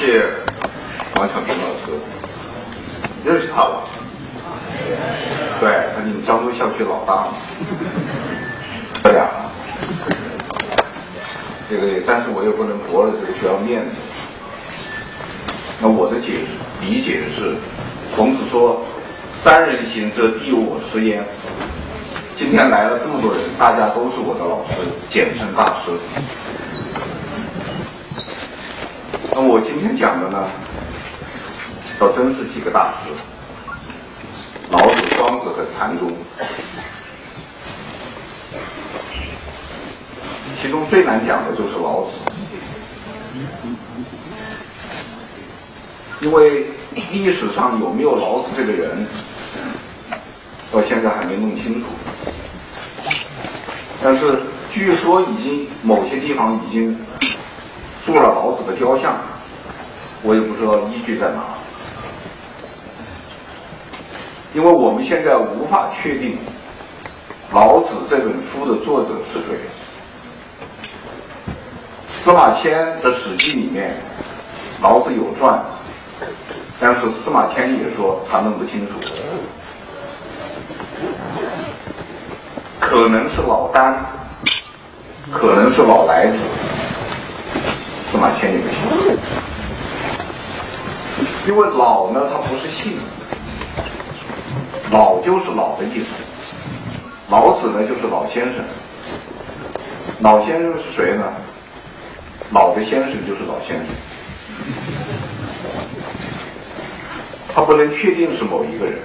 [0.00, 0.24] 谢
[1.16, 1.92] 王小平老师，
[3.22, 3.82] 认识他吧？
[5.60, 7.34] 对，他是你们漳州校区老大嘛。
[9.04, 9.28] 这样，
[11.68, 13.96] 这个，但是我也不能驳了这个学校面子。
[15.82, 17.56] 那我的解释理解是，
[18.16, 18.82] 孔子说
[19.44, 21.22] “三人行，则必有我师焉”。
[22.38, 25.92] 今天来了这么多人，大家都是我的老师，简称大师。
[29.48, 30.46] 我今天讲的呢，
[31.98, 33.10] 倒真是几个大师：
[34.70, 36.12] 老子、庄子和禅宗。
[40.60, 42.18] 其中最难讲的就是老子，
[46.20, 46.66] 因为
[47.12, 49.06] 历史上有没有老子这个人，
[50.70, 51.88] 到现在还没弄清楚。
[54.02, 56.98] 但是据说已经某些地方已经
[58.04, 59.18] 做了老子的雕像，
[60.22, 61.42] 我也不知道依据在哪。
[64.52, 66.36] 因为我们现在无法确定
[67.52, 69.58] 老子这本书的作者是谁。
[72.12, 73.94] 司马迁的《史记》里面，
[74.82, 75.58] 老子有传，
[76.78, 78.92] 但是司马迁也说他弄不清楚，
[82.78, 83.94] 可能是老聃，
[85.30, 86.38] 可能是老来子，
[88.12, 88.76] 司马迁也不清
[89.16, 89.39] 楚，
[91.48, 92.98] 因为老呢，它不是姓，
[94.90, 96.06] 老就是老的意思，
[97.30, 98.56] 老子呢就是老先生，
[100.20, 101.24] 老先生是谁呢？
[102.52, 103.86] 老的先生就是老先生，
[107.54, 108.98] 他不能确定是某一个人，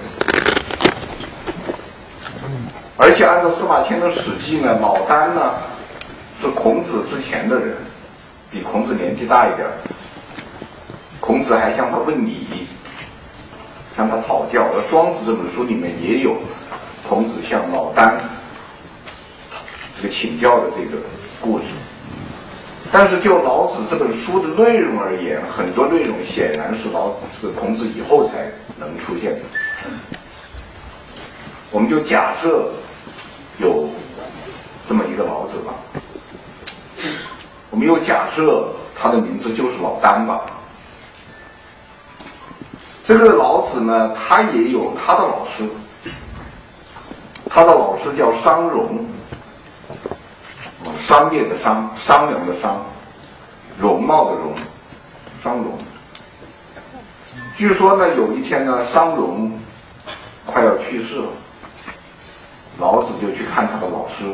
[2.96, 5.54] 而且按照司马迁的《史记》呢，老聃呢
[6.40, 7.76] 是孔子之前的人，
[8.50, 9.66] 比孔子年纪大一点
[11.26, 12.46] 孔子还向他问礼，
[13.96, 14.62] 向他讨教。
[14.62, 16.36] 而《庄子》这本书里面也有
[17.08, 18.14] 孔子向老聃
[19.96, 21.02] 这个请教的这个
[21.40, 21.64] 故事。
[22.92, 27.10] 但是就老子这本书的内容而言，很多内容显然是老
[27.42, 28.48] 这个孔子以后才
[28.78, 29.40] 能出现的。
[31.72, 32.70] 我们就假设
[33.58, 33.88] 有
[34.88, 35.74] 这么一个老子吧，
[37.70, 40.46] 我们又假设他的名字就是老聃吧。
[43.06, 45.62] 这个老子呢，他也有他的老师，
[47.48, 49.06] 他的老师叫商容。
[51.00, 52.84] 商业的商，商量的商，
[53.78, 54.52] 容貌的容，
[55.40, 55.78] 商容。
[57.56, 59.52] 据说呢，有一天呢，商容
[60.44, 61.28] 快要去世了，
[62.80, 64.24] 老子就去看他的老师。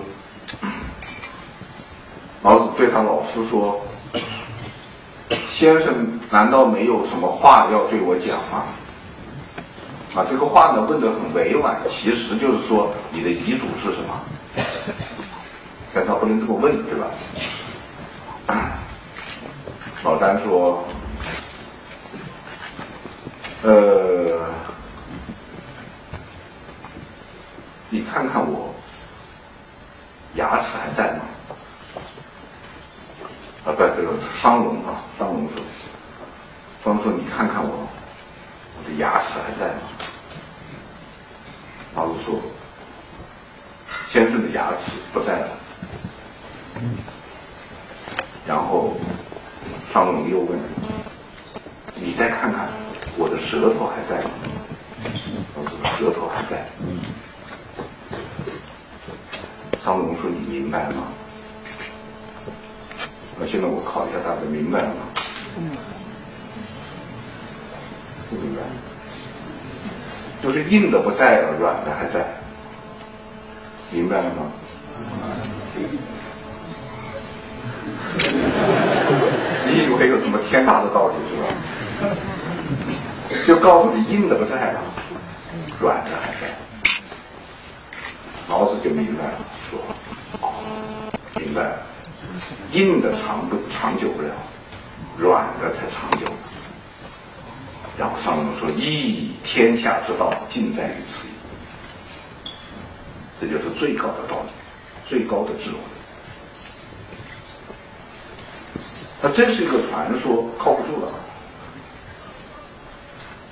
[2.42, 3.78] 老子对他老师说
[5.50, 8.64] ：“先生，难道没有什么话要对我讲吗？”
[10.14, 14.20] 啊，这个话呢问得很委婉，其实就是说你的遗嘱是什么？
[15.94, 17.06] 但他不能这么问，对吧？
[20.04, 20.84] 老丹说
[23.64, 24.38] ：“呃，
[27.88, 28.74] 你看看我
[30.34, 31.20] 牙齿还在吗？”
[33.64, 35.62] 啊，不，这个商容啊，商容说
[36.84, 37.86] ：“商说你看看我，
[38.76, 39.80] 我的牙齿还在吗？”
[41.94, 42.40] 老子说
[44.10, 45.48] ：“先生的牙齿不在了。”
[48.44, 48.96] 然后，
[49.92, 50.58] 商容又问
[51.94, 52.68] ：“你再看看，
[53.16, 54.30] 我的舌头还在吗？”
[55.54, 56.66] 老子说：“舌头还在。”
[59.84, 61.04] 商容说：“你明白吗？”
[63.44, 65.02] 那现在我考一下大家，明白了吗？
[68.30, 68.62] 不明白。
[70.40, 72.24] 就是硬的不在了，软的还在。
[73.90, 74.52] 明白了吗？
[79.66, 82.14] 你以为有什么天大的道理是吧？
[83.44, 84.80] 就告诉你，硬的不在了，
[85.80, 86.46] 软的还在。
[88.48, 89.34] 老子就明白了，
[89.68, 89.80] 说
[90.42, 90.52] ：“哦，
[91.40, 91.82] 明白了，
[92.72, 94.30] 硬的长不长久不了，
[95.18, 96.26] 软的才长久。”
[97.98, 101.26] 然后上面说：“义，天下之道，尽在于此。”
[103.38, 104.50] 这就是最高的道理，
[105.06, 105.76] 最高的智慧。
[109.20, 111.12] 它真是一个传说，靠不住了。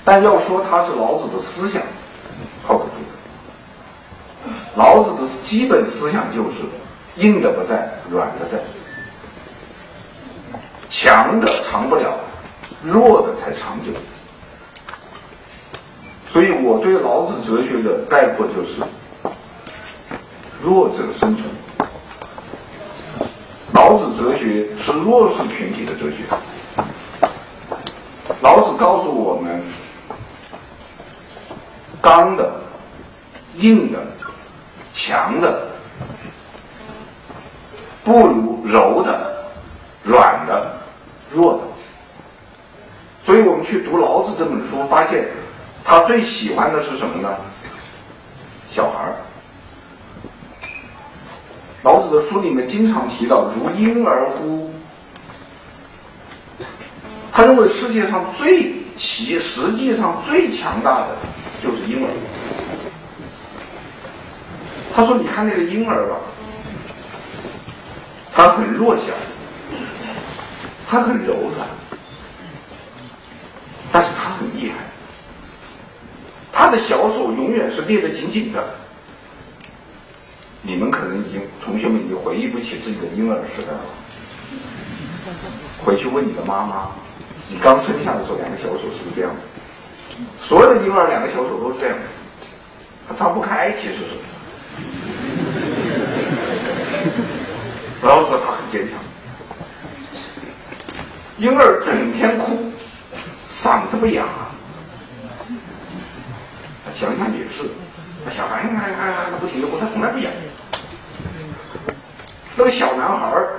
[0.04, 1.82] 但要说它是老子的思想，
[2.66, 4.52] 靠不住的。
[4.75, 6.64] 老子的基本思想就是
[7.16, 8.58] 硬的不在，软的在。
[10.90, 12.19] 强的长不了，
[12.82, 13.92] 弱的才长久。
[16.31, 18.82] 所以我对老子哲学的概括就是：
[20.62, 21.48] 弱者生存。
[23.72, 26.19] 老子哲学是弱势群体的哲学。
[28.43, 29.62] 老子告诉我们，
[32.00, 32.50] 刚的、
[33.56, 33.98] 硬的、
[34.94, 35.69] 强的，
[38.04, 39.50] 不如柔的、
[40.02, 40.80] 软的、
[41.31, 41.61] 弱的。
[43.25, 45.29] 所以我们去读老子这本书，发现
[45.85, 47.29] 他最喜欢的是什么呢？
[48.73, 49.17] 小孩儿。
[51.82, 54.71] 老子的书里面经常提到“如婴儿乎”，
[57.32, 61.17] 他认为世界上最其实际上最强大的
[61.62, 62.11] 就是婴儿。
[64.94, 66.17] 他说：“你看那个婴儿吧，
[68.35, 69.05] 他很弱小，
[70.90, 71.69] 他很柔软，
[73.92, 74.78] 但是他很厉害，
[76.52, 78.75] 他的小手永远是捏得紧紧的。”
[80.62, 83.81] 你们可能已经，同学们已经回忆不起自己的婴儿时代了。
[85.84, 86.90] 回去问你的妈妈，
[87.48, 89.40] 你刚生下的时候，两个小手是不是这样的？
[90.44, 92.02] 所有的婴儿两个小手都是这样的，
[93.08, 94.19] 他张不开，其实是。
[98.04, 98.98] 然后说他很坚强。
[101.40, 102.70] 婴儿整天哭，
[103.50, 104.26] 嗓子不哑。
[106.94, 107.64] 想想也是，
[108.31, 110.31] 小孩你看看他不停的哭，他从来不哑。
[112.56, 113.54] 那个小男孩儿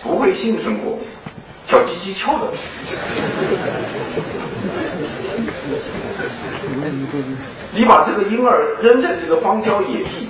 [0.00, 0.96] 不会性生活，
[1.66, 2.52] 小鸡鸡翘的。
[7.74, 10.28] 你把这个婴儿扔在这个荒郊野地，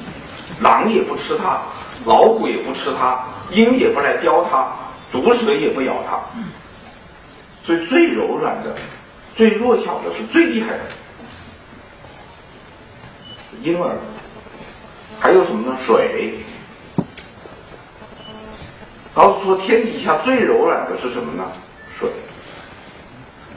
[0.63, 1.61] 狼也不吃它，
[2.07, 4.67] 老虎也不吃它，鹰也不来叼它，
[5.23, 6.21] 毒蛇也不咬它。
[7.65, 8.75] 所以最柔软的、
[9.35, 10.81] 最弱小的是最厉害的
[13.63, 13.97] 婴儿。
[15.19, 15.77] 还有什么呢？
[15.85, 16.39] 水。
[19.15, 21.51] 老子说：“天底下最柔软的是什么呢？
[21.99, 22.09] 水。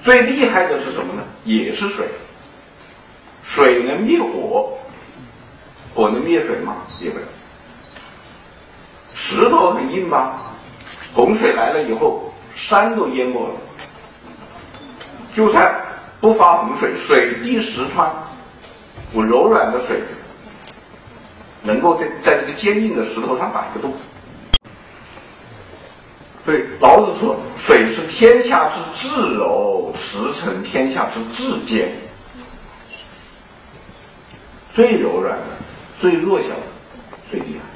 [0.01, 1.21] 最厉害的是什么呢？
[1.43, 2.07] 也是水。
[3.43, 4.77] 水能灭火，
[5.93, 6.77] 火能灭水吗？
[7.01, 7.25] 灭不了。
[9.13, 10.48] 石头很硬吧？
[11.13, 13.53] 洪水来了以后，山都淹没了。
[15.35, 15.73] 就算
[16.19, 18.11] 不发洪水，水滴石穿，
[19.13, 20.01] 我柔软的水
[21.63, 23.93] 能够在在这个坚硬的石头上打一个洞。”
[26.45, 31.91] 所以，老子说：“水是天下之至柔，驰骋天下之至坚。
[34.73, 35.43] 最柔软的，
[35.99, 36.55] 最弱小的，
[37.29, 37.68] 最厉害。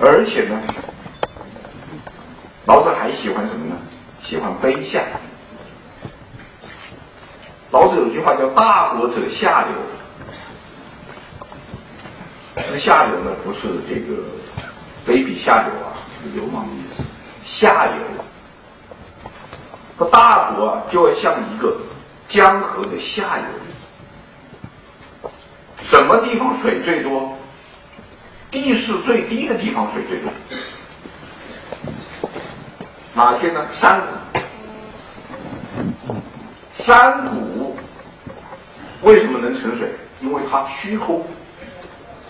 [0.00, 0.60] 而且呢，
[2.66, 3.76] 老子还喜欢什么呢？
[4.22, 5.02] 喜欢卑下。
[7.70, 9.70] 老子有句话叫‘大国者下流’，
[12.56, 14.22] 这个下流呢，不是这个。”
[15.08, 15.96] 卑鄙下流啊，
[16.34, 17.02] 流氓的意思。
[17.42, 17.92] 下游，
[19.96, 21.74] 个大国啊就要像一个
[22.28, 25.30] 江河的下游。
[25.82, 27.34] 什么地方水最多？
[28.50, 30.30] 地势最低的地方水最多。
[33.14, 33.66] 哪些呢？
[33.72, 34.06] 山谷。
[36.74, 37.76] 山谷
[39.02, 39.88] 为什么能沉水？
[40.20, 41.24] 因为它虚空，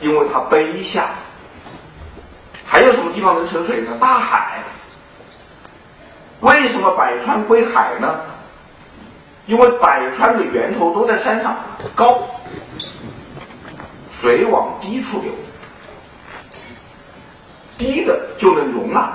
[0.00, 1.10] 因为它卑下。
[2.66, 3.96] 还有什么地方能沉水呢？
[4.00, 4.62] 大海。
[6.40, 8.20] 为什么百川归海呢？
[9.46, 11.56] 因为百川的源头都在山上，
[11.94, 12.26] 高，
[14.20, 15.32] 水往低处流，
[17.80, 19.10] 低的就能容纳，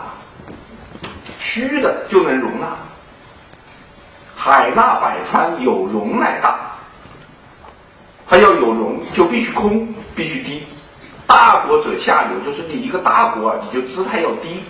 [1.40, 2.76] 虚的就能容纳。
[4.36, 6.60] 海纳百川，有容乃大。
[8.28, 10.64] 它要有容，就必须空，必须低。
[11.28, 14.64] 大国者下流，就是你一个大国啊，你就姿态要低，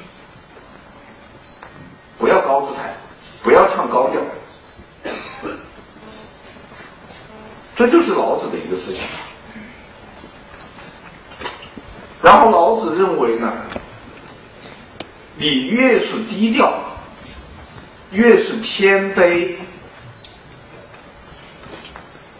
[2.19, 2.93] 不要高姿态，
[3.43, 4.21] 不要唱高调，
[7.77, 9.05] 这就是老子的一个思想。
[12.21, 13.53] 然后老子认为呢，
[15.37, 16.73] 你越是低调，
[18.11, 19.55] 越是谦卑，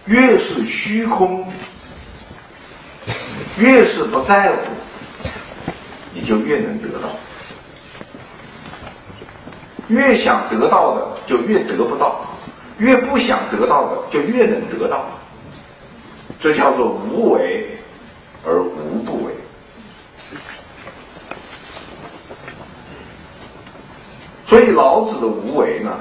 [0.06, 1.46] 越是虚空。
[3.58, 4.58] 越是不在乎，
[6.14, 7.08] 你就越能得到；
[9.88, 12.18] 越想得到的，就越得不到；
[12.78, 15.06] 越不想得到的，就越能得到。
[16.38, 17.78] 这叫做无为
[18.46, 19.32] 而无不为。
[24.48, 25.92] 所以老子的无为呢，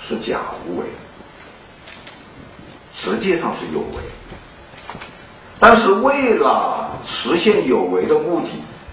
[0.00, 0.86] 是假无为，
[2.94, 4.02] 实际上是有为。
[5.58, 8.48] 但是为了实现有为的目的，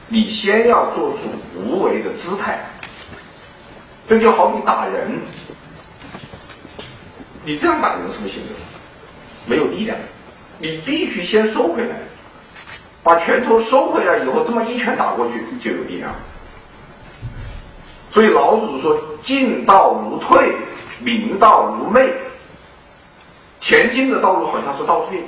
[0.07, 1.19] 你先要做出
[1.55, 2.65] 无为的姿态。
[4.09, 5.19] 这就好比打人，
[7.43, 8.49] 你这样打人是不行的，
[9.45, 9.97] 没有力量，
[10.59, 11.97] 你必须先收回来，
[13.03, 16.09] 把拳头收回来以后，这么一拳打过去就有力量。
[18.17, 20.51] 所以老子说：“进道如退，
[21.01, 22.11] 明道如昧。”
[23.61, 25.23] 前进的道路好像是倒退，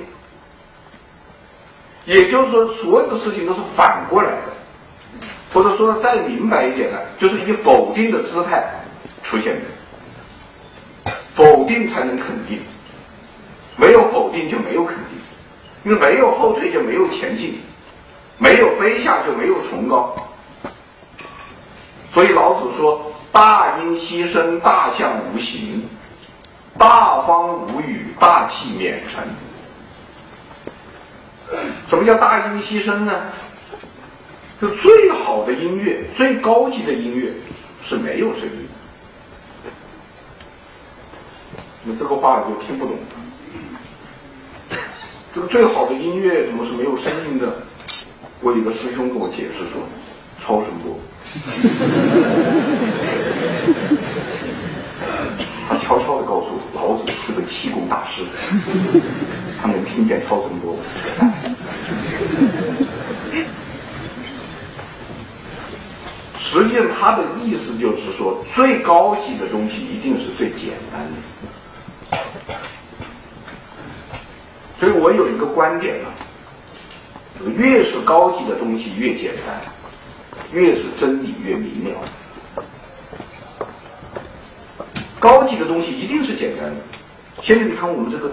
[2.06, 5.22] 也就是说，所有的事情都是反过来的。
[5.54, 8.68] 或者说的再明白一点呢，就是以否定的姿态
[9.22, 12.58] 出现的，否定才能肯定，
[13.76, 15.06] 没有否定就没有肯定，
[15.84, 17.60] 因为没有后退就没有前进，
[18.40, 20.16] 没有卑下就没有崇高。
[22.12, 25.82] 所以老子说：“大音希声，大象无形；
[26.78, 29.24] 大方无语，大器免成。”
[31.88, 33.14] 什么叫大音希声呢？
[34.60, 37.32] 就最好的音乐，最高级的音乐
[37.84, 38.68] 是没有声音
[39.64, 39.72] 的。
[41.84, 42.98] 那这个话我就听不懂。
[45.34, 47.48] 这个最好的音乐怎么是没有声音的？
[48.42, 49.82] 我有个师兄跟我解释说，
[50.40, 50.94] 超声波。
[55.70, 58.24] 他悄悄的告诉我，老子是个气功大师，
[59.62, 60.76] 他能听见超声波。
[66.40, 71.00] 实际上，他的意思就是说，最高级的东西一定是最简单
[72.12, 72.18] 的。
[74.80, 76.10] 所以我有一个观点呢，
[77.56, 79.62] 越是高级的东西越简单。
[80.52, 82.64] 越是真理越明了，
[85.20, 86.76] 高级的东西一定是简单的。
[87.42, 88.32] 现在你看我们这个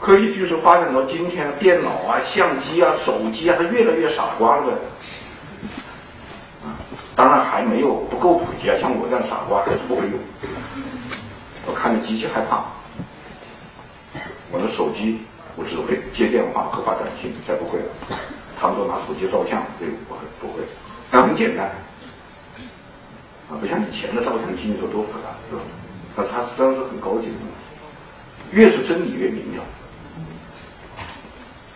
[0.00, 4.72] 科技技术发展到今天，电脑啊、相机啊、手机啊，它越来越傻瓜了。
[6.64, 6.72] 啊，
[7.14, 10.18] 当然还没有不够普及啊，像我这样傻瓜还是不会用。
[11.66, 12.64] 我看着极其害怕，
[14.50, 15.20] 我的手机
[15.54, 17.86] 我只会接电话和发短信，再不会了。
[18.58, 20.62] 他们都拿手机照相，对，不会不会。
[21.10, 21.66] 那很简单，
[23.50, 25.62] 啊，不像以前的照相机，你说多复杂，是吧？
[26.16, 28.56] 那它实际上是很高级的东西。
[28.56, 29.62] 越是真理越明了。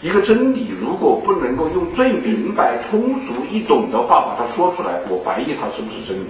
[0.00, 6.26] 一个真理如果不能够用最明白、通俗易懂的话把它说出来，我怀疑它是不是真理。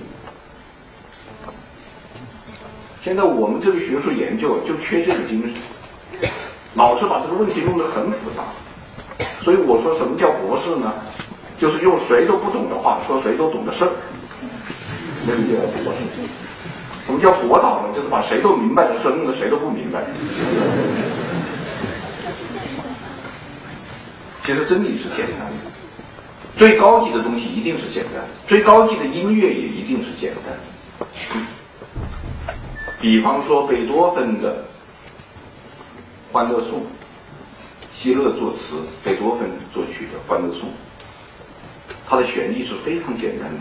[3.02, 6.30] 现在我们这个学术研究就缺这个精神，
[6.74, 8.44] 老是把这个问题弄得很复杂。
[9.42, 10.94] 所以我说，什么叫博士呢？
[11.58, 13.90] 就是用谁都不懂的话说谁都懂的事儿，
[15.26, 15.98] 那个叫博士。
[17.06, 17.94] 什么叫博导呢？
[17.94, 20.02] 就是把谁都明白的事弄得谁都不明白。
[24.44, 25.70] 其实真理是简单的，
[26.56, 31.08] 最高级的东西一定是简单，最高级的音乐也一定是简单。
[33.00, 34.52] 比方说贝多芬的
[36.32, 36.80] 《欢乐颂》，
[37.94, 40.68] 希勒作词，贝多芬作曲的《欢乐颂》。
[42.06, 43.58] 它的旋律是非常简单的，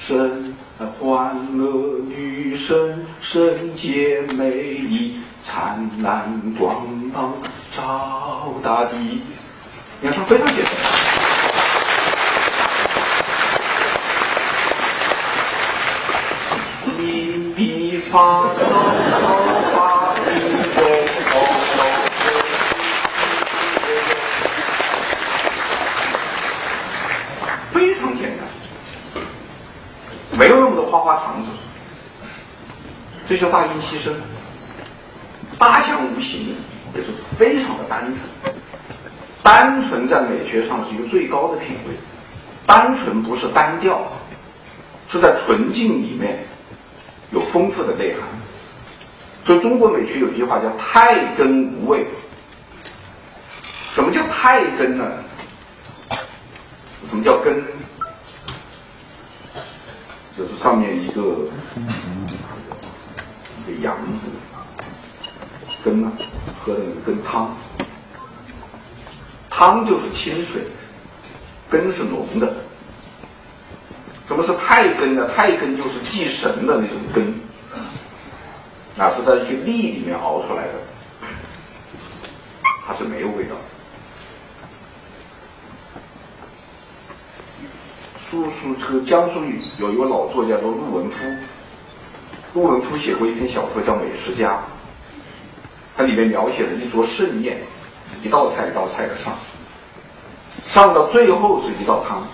[0.00, 0.54] 生
[0.98, 7.34] 欢乐女神，圣洁美丽，灿烂光芒
[7.76, 9.22] 照大地。
[10.00, 10.72] 你看，它非常简单。
[16.98, 17.02] 咪
[17.56, 19.31] 咪发嗦
[30.42, 31.48] 没有那么多花花肠子，
[33.28, 34.12] 这叫大音希声，
[35.56, 36.56] 大象无形，
[36.96, 38.54] 也就是非常的单纯。
[39.40, 41.94] 单纯在美学上是一个最高的品位，
[42.66, 44.02] 单纯不是单调，
[45.08, 46.44] 是在纯净里面
[47.30, 48.22] 有丰富的内涵。
[49.46, 52.04] 所以中国美学有句话叫“太根无味”。
[53.94, 55.04] 什么叫太根呢？
[57.08, 57.62] 什么叫根？
[60.36, 61.48] 就是上面一个
[63.58, 63.96] 一个羊
[65.84, 66.12] 根啊，
[66.64, 67.54] 喝的那个根汤，
[69.50, 70.62] 汤就是清水，
[71.68, 72.54] 根是浓的。
[74.26, 75.28] 什么是太根呢？
[75.34, 77.34] 太根就是祭神的那种根，
[78.96, 80.72] 啊，是在一个粒里面熬出来的，
[82.86, 83.54] 它是没有味道。
[88.32, 89.44] 苏苏这个江苏
[89.76, 91.26] 有一位老作家叫陆文夫，
[92.54, 94.54] 陆文夫写过一篇小说叫《美食家》，
[95.94, 97.58] 它里面描写了一桌盛宴，
[98.24, 99.34] 一道菜一道菜的上，
[100.66, 102.26] 上到最后是一道汤，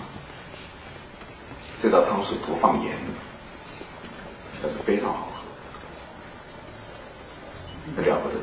[1.83, 3.11] 这道汤是不放盐的，
[4.63, 5.27] 但是非常好
[7.97, 8.35] 喝，了不得，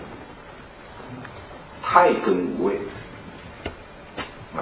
[1.82, 2.78] 太根无味。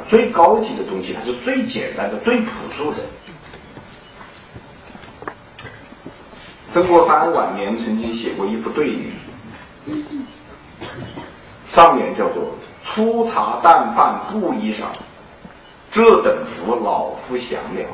[0.08, 2.98] 最高级的东西，它是最简单的、最朴素的。
[6.72, 9.10] 曾国藩晚年曾经写过一副对联，
[11.70, 12.50] 上联叫做
[12.82, 14.86] “粗茶淡饭布衣裳，
[15.90, 17.86] 这等福老夫享了”，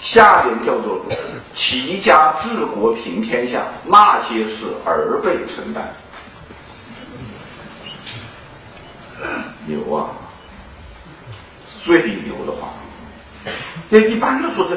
[0.00, 1.00] 下联叫做
[1.54, 5.94] “齐家治国平天下，那些事儿辈承担”。
[9.68, 10.15] 牛啊，
[11.86, 12.68] 最牛的话。
[13.88, 14.76] 那一般的说这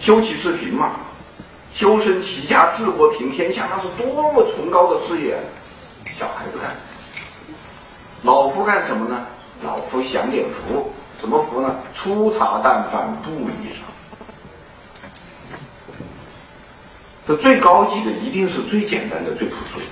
[0.00, 0.92] 修齐治平嘛，
[1.74, 5.36] 修身齐家治国平天下，那是多么崇高的事业。
[6.16, 6.70] 小孩子干，
[8.22, 9.26] 老夫干什么呢？
[9.64, 11.74] 老夫享点福，什么福呢？
[11.92, 13.82] 粗茶淡饭布衣裳。
[17.26, 19.84] 这最高级的一定是最简单的、最朴素的。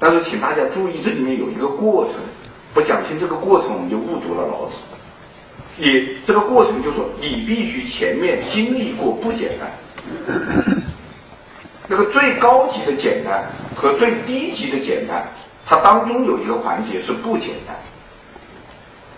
[0.00, 2.14] 但是请大家注意，这里面有一个过程。
[2.74, 4.76] 不讲清这个过程，我们就误读了老子。
[5.76, 9.70] 你这个过程就说，你必须前面经历过不简单。
[11.88, 13.44] 那个最高级的简单
[13.74, 15.26] 和最低级的简单，
[15.66, 17.74] 它当中有一个环节是不简单。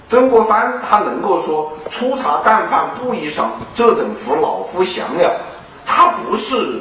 [0.09, 5.41] 曾国藩他能够说“粗茶淡饭布衣裳，这等福老夫享了”，
[5.87, 6.81] 他不是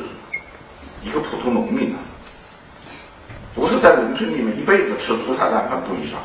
[1.04, 1.98] 一个普通农民啊，
[3.54, 6.16] 不是在农村里面一辈子吃粗茶淡饭布衣裳。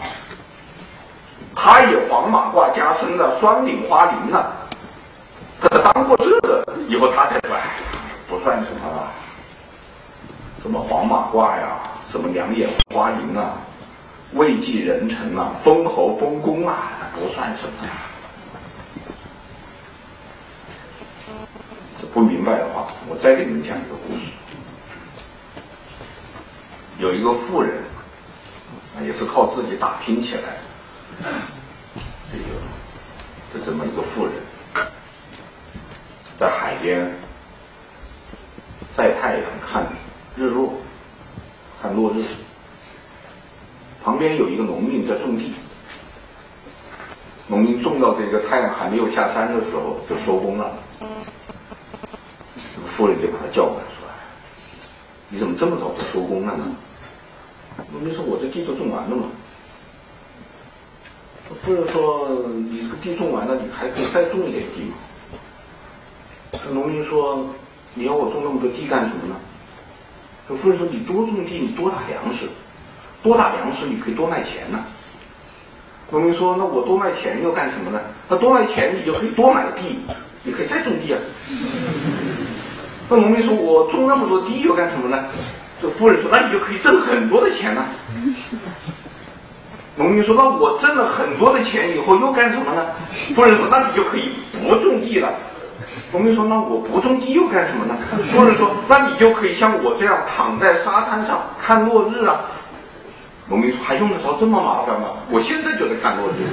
[1.54, 4.52] 他也黄马褂加身了，双领花翎了。
[5.60, 7.56] 他当过这个以后，他才说：“，
[8.28, 9.10] 不算什么了。
[10.62, 11.78] 什么黄马褂呀，
[12.10, 13.52] 什么两眼花翎啊，
[14.32, 17.92] 位极人臣啊，封侯封公啊，不算什么呀。”
[22.12, 24.30] 不明白的话，我再给你们讲一个故事。
[26.98, 27.82] 有一个富人，
[29.02, 30.42] 也是靠自己打拼起来。
[32.30, 32.44] 这个，
[33.52, 34.34] 就这么一个妇人，
[36.38, 37.10] 在海边
[38.96, 39.86] 晒太阳看
[40.36, 40.74] 日落，
[41.80, 42.22] 看落日。
[44.02, 45.54] 旁边有一个农民在种地，
[47.46, 50.70] 农民种到这个太阳还没有下山的时候就收工了。
[51.00, 51.06] 这
[52.82, 54.06] 个妇人就把他叫过来说
[55.30, 56.64] ：“你怎么这么早就收工了呢？”
[57.92, 59.28] 农民说：“我这地都种完了嘛。”
[61.64, 62.28] 夫人说
[62.70, 67.48] ：“你这个地种完了，你还可以再种一点地嘛。”农民说
[67.94, 69.34] ：“你要我种那么多地干什么呢？”
[70.46, 72.46] 这夫人说：“你多种地，你多打粮食，
[73.22, 74.84] 多打粮食，你可以多卖钱呢。”
[76.12, 77.98] 农民说：“那我多卖钱又干什么呢？
[78.28, 79.98] 那多卖钱，你就可以多买地，
[80.42, 81.18] 你可以再种地啊。
[83.08, 85.24] ”那农民说：“我种那么多地又干什么呢？”
[85.80, 87.86] 这夫人说：“那你就可以挣很多的钱呢。”
[89.96, 92.84] 农民说：“那我挣了很多的钱以后又干什么呢？”
[93.32, 95.32] 夫人说：“那你就可以不种地了。”
[96.10, 97.96] 农民说：“那我不种地又干什么呢？”
[98.32, 102.40] 夫人说：“那你就可以像我这样躺在沙滩上看落日啊。”
[103.46, 105.10] 农民说：“还用得着这么麻烦吗？
[105.30, 106.32] 我现在就在看落日。”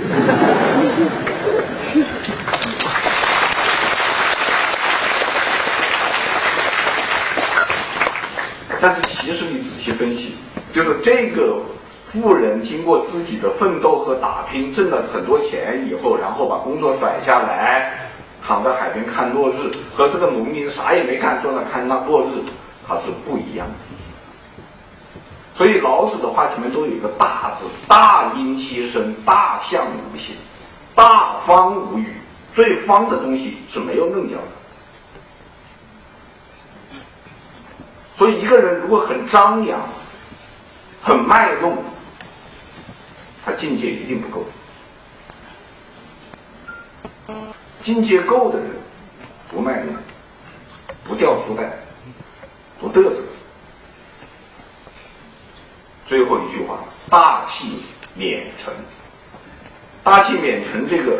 [8.79, 10.35] 但是其实你仔细分析，
[10.71, 11.59] 就是这个。
[12.11, 17.93] 富人经过自己的奋斗和打拼，挣了很多钱以后，然后把工作甩下来，
[18.45, 22.43] 躺在海边看落日，和这个农民啥也没干，坐那看那落日，
[22.85, 23.73] 他是不一样的。
[25.55, 30.35] 所以老子的话前面都有一个“大”字，大音希声，大象无形，
[30.93, 32.15] 大方无语。
[32.53, 34.43] 最方的东西是没有棱角的。
[38.17, 39.79] 所以一个人如果很张扬，
[41.01, 41.73] 很卖弄。
[43.43, 44.45] 他境界一定不够，
[47.81, 48.67] 境界够的人
[49.49, 49.95] 不卖弄，
[51.03, 51.71] 不掉书袋，
[52.79, 53.23] 不嘚瑟。
[56.07, 57.79] 最后一句话，大器
[58.15, 58.71] 免成。
[60.03, 61.19] 大器免成这个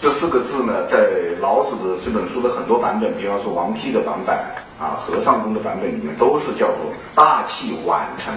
[0.00, 0.98] 这四个字呢，在
[1.40, 4.36] 老子的这本书的很多版本，比方说王丕的版本
[4.78, 8.34] 啊，和尚公的版本里面，都是叫做大器晚成。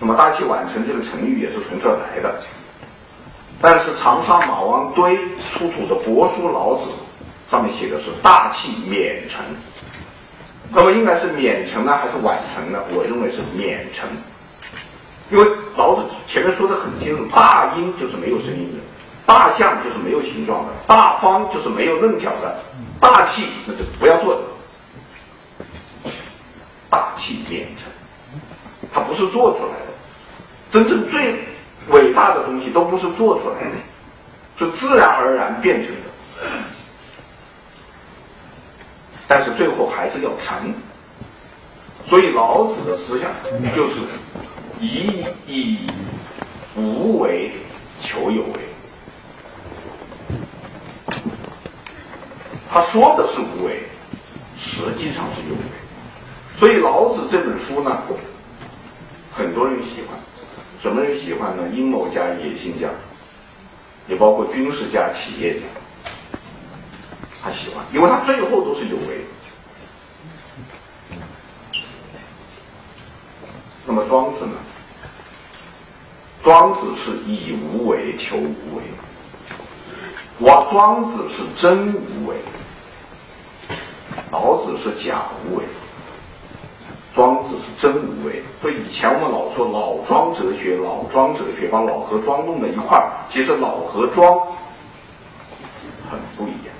[0.00, 2.40] 那么“大器晚成”这个成语也是从这儿来的。
[3.60, 5.18] 但是长沙马王堆
[5.50, 6.84] 出土的帛书老子
[7.50, 9.44] 上面写的是大器免成，
[10.70, 12.78] 那么应该是免成呢还是晚成呢？
[12.94, 14.08] 我认为是免成，
[15.32, 15.44] 因为
[15.76, 18.78] 老子前面说的很清楚，大音就是没有声音的，
[19.26, 22.60] 大象就是没有形状的，大方就是没有棱角的，
[23.00, 24.42] 大器那就不要做的。
[26.88, 27.90] 大器免成，
[28.94, 29.87] 它不是做出来的。
[30.70, 31.34] 真正最
[31.88, 33.76] 伟大的东西都不是做出来的，
[34.58, 35.96] 是自然而然变成的。
[39.26, 40.72] 但是最后还是要成。
[42.06, 43.30] 所以老子的思想
[43.76, 43.96] 就是
[44.80, 45.78] 以以
[46.74, 47.50] 无为
[48.00, 48.52] 求有为。
[52.70, 53.82] 他说的是无为，
[54.58, 55.60] 实际上是有为。
[56.58, 58.02] 所以老子这本书呢，
[59.34, 60.18] 很多人喜欢，
[60.80, 61.68] 什么人喜欢呢？
[61.74, 62.88] 阴谋家、野心家，
[64.06, 65.66] 也包括军事家、企业家，
[67.42, 69.24] 他喜欢，因为他最后都是有为。
[73.84, 74.52] 那么庄子呢？
[76.42, 78.82] 庄子是以无为求无为，
[80.38, 82.36] 我庄子是真无为，
[84.30, 85.64] 老子是假无为。
[87.18, 94.38] 庄子是真无为，所以以前我们老说老庄哲学，老庄哲学把老和庄弄在一块儿，其实老和庄
[96.08, 96.72] 很不一样。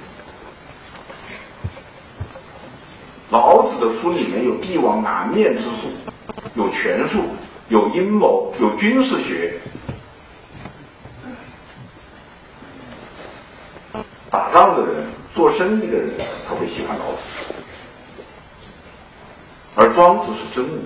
[3.30, 5.88] 老子的书里面有帝王南面之术，
[6.54, 7.24] 有权术，
[7.68, 9.54] 有阴谋，有军事学，
[14.30, 16.12] 打仗的人、做生意的人，
[16.48, 17.57] 他会喜欢老子。
[19.78, 20.82] 而庄子是真无为。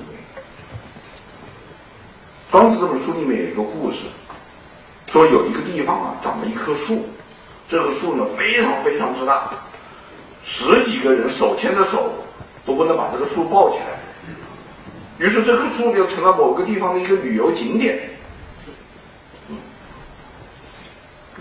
[2.51, 4.01] 庄子这本书里面有一个故事，
[5.11, 7.03] 说有一个地方啊，长了一棵树，
[7.67, 9.51] 这个树呢非常非常之大，
[10.45, 12.13] 十几个人手牵着手
[12.67, 13.99] 都不能把这个树抱起来。
[15.17, 17.99] 于是这棵树就成了某个地方的一个旅游景点。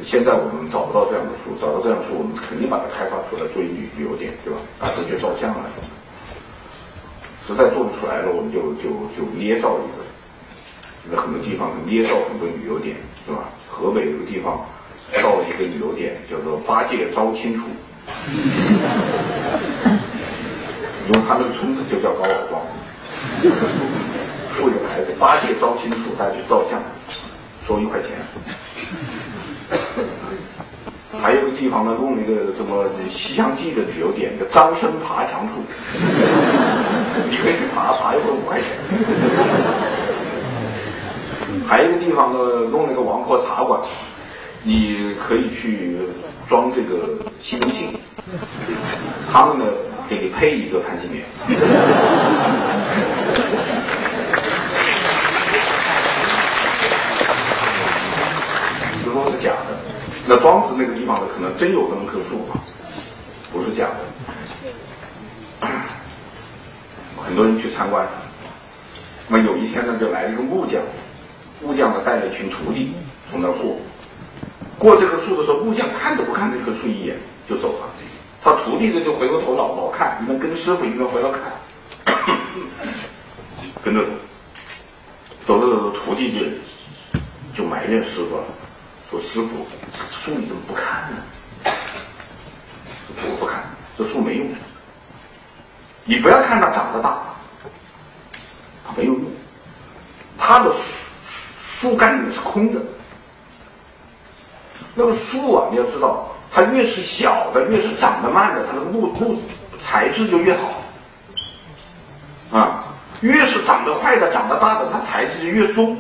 [0.06, 4.60] 现在我们找不到这样的树，找到这样的树，我们肯定把它开发出来做一旅游点，对吧？
[4.80, 5.66] 大家去照相啊。
[7.47, 10.04] 实在做不出来了，我们就就就捏造一个。
[11.10, 13.49] 那很多地方捏造很多旅游点，是吧？
[13.67, 14.63] 河北有个地方
[15.21, 17.63] 造了一个旅游点，叫做八戒招亲处。
[21.08, 22.62] 因为他那个村子就叫高老庄，
[24.56, 26.80] 竖一个牌子“八戒招亲处”，大家去照相，
[27.67, 28.12] 收一块钱。
[31.21, 35.63] 还有个地方呢，弄了一个什么《西厢记》的旅游点，叫张生爬墙处，
[37.30, 38.67] 你可以去爬，爬一会儿五块钱。
[41.67, 42.39] 还有一个地方呢，
[42.71, 43.80] 弄了一个王婆茶馆，
[44.63, 45.97] 你可以去
[46.47, 47.10] 装这个
[47.41, 47.93] 西门庆，
[49.32, 49.65] 他们呢
[50.10, 51.24] 给你配一个潘金莲。
[59.04, 59.78] 这都是假的。
[60.28, 62.54] 那庄子那个地方呢，可能真有那么棵树啊，
[63.52, 64.11] 不是假的。
[67.32, 68.06] 很多人去参观，
[69.30, 70.82] 那么有一天呢，就来了一个木匠，
[71.62, 72.91] 木匠呢带了一群徒弟
[73.32, 73.78] 从那儿过，
[74.78, 77.15] 过这棵树的时候，木匠看都不看这棵树一眼
[77.48, 77.88] 就走了，
[78.44, 82.17] 他徒弟呢就回过头老老看，一边跟师傅一边回头看，
[83.82, 84.10] 跟着走，
[85.48, 86.46] 走着走着，徒弟就
[87.63, 88.44] 就埋怨师傅了。
[89.10, 91.72] 说师傅，这树你怎么不看呢？
[93.08, 93.63] 我不看，
[93.98, 94.50] 这树没用。
[96.12, 97.17] 你不要看它长得大，
[98.86, 99.21] 它没有用。
[100.38, 100.78] 它的树
[101.80, 102.82] 树干里是空的。
[104.93, 109.41] 那个树啊，你要知道，它越是小的，越是长得慢的，它的木木
[109.82, 110.82] 材质就越好。
[112.60, 112.84] 啊，
[113.21, 115.97] 越是长得快的、长得大的，它材质就越松。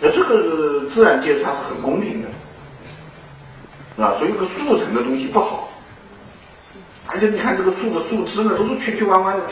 [0.00, 5.68] 那这个自然界它是很公平的，啊，所以这个速成的东西不好。
[7.12, 9.42] 而且你看这个树的树枝呢，都是曲曲弯弯的。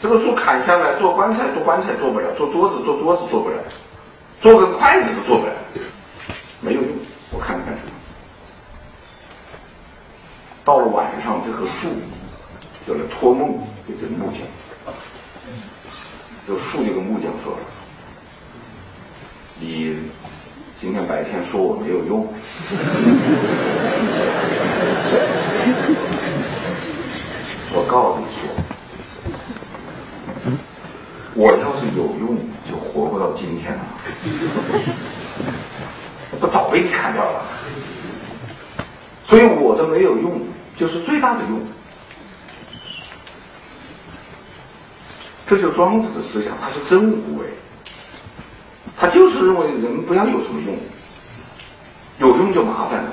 [0.00, 3.56] 这个树砍下来做棺材，做棺材做不了；做桌子，做桌子做不了；
[4.40, 5.52] 做个筷子都做不了，
[6.60, 6.90] 没有用。
[7.30, 7.92] 我看看什么？
[10.64, 11.88] 到了晚上，这棵树
[12.86, 14.40] 就来托梦给这个木匠。
[16.46, 17.54] 这树就跟木匠说。
[19.60, 19.96] 你
[20.80, 22.20] 今天白天说我没有用，
[27.74, 28.48] 我告诉你说，
[31.34, 32.38] 我要是有用，
[32.70, 33.80] 就活不到今天了。
[36.38, 37.42] 不早被你砍掉了。
[39.26, 40.40] 所以我的没有用，
[40.76, 41.60] 就是最大的用。
[45.44, 47.46] 这就庄子的思想，他是真无为，
[49.00, 50.76] 他就是认为人不要有什么用，
[52.18, 53.12] 有用就麻烦了。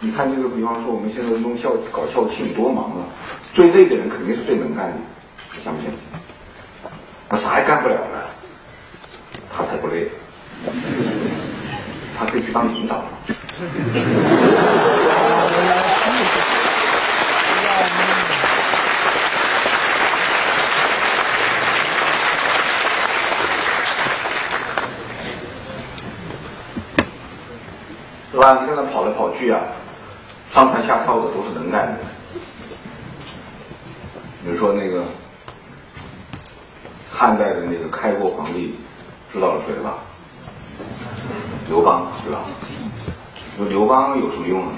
[0.00, 3.06] 你看这个，比方说我们现在弄校搞校庆多忙啊，
[3.54, 4.96] 最累的人肯定是最能干的，
[5.62, 6.00] 相不相信？
[7.28, 8.30] 我啥也干不了了，
[9.54, 10.08] 他才不累，
[12.18, 13.04] 他可以去当领导。
[28.40, 28.58] 吧？
[28.60, 29.60] 你看他跑来跑去啊，
[30.52, 31.98] 上蹿下跳的都是能干的。
[34.42, 35.04] 比如说那个
[37.12, 38.74] 汉代的那个开国皇帝，
[39.30, 39.98] 知道是谁吧？
[41.68, 42.40] 刘邦，对吧？
[43.56, 44.72] 说刘邦有什么用啊？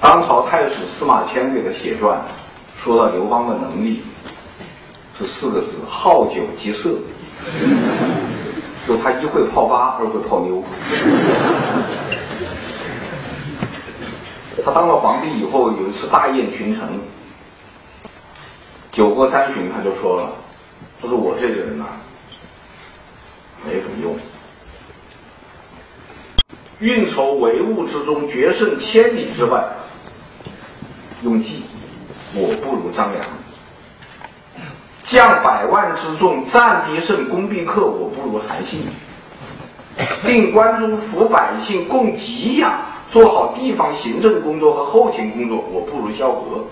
[0.00, 2.20] 当朝太史司马迁给他写传，
[2.82, 4.02] 说到刘邦的能力
[5.16, 6.98] 是四个字：好酒极色。
[8.86, 10.62] 就他一会泡吧，二会泡妞。
[14.64, 16.88] 他当了皇帝以后，有一次大宴群臣，
[18.90, 20.30] 酒过三巡，他就说了
[21.02, 21.86] ：“他说我这个人呐，
[23.66, 24.16] 没什么用。
[26.78, 29.64] 运筹帷幄之中，决胜千里之外，
[31.22, 31.62] 用计，
[32.34, 33.24] 我不如张良。”
[35.12, 38.80] 将百万之众，战必胜，攻必克，我不如韩信；
[40.24, 46.64] 令关中服百姓，共给养，做好地方行政工作和后勤工作，我不如萧何。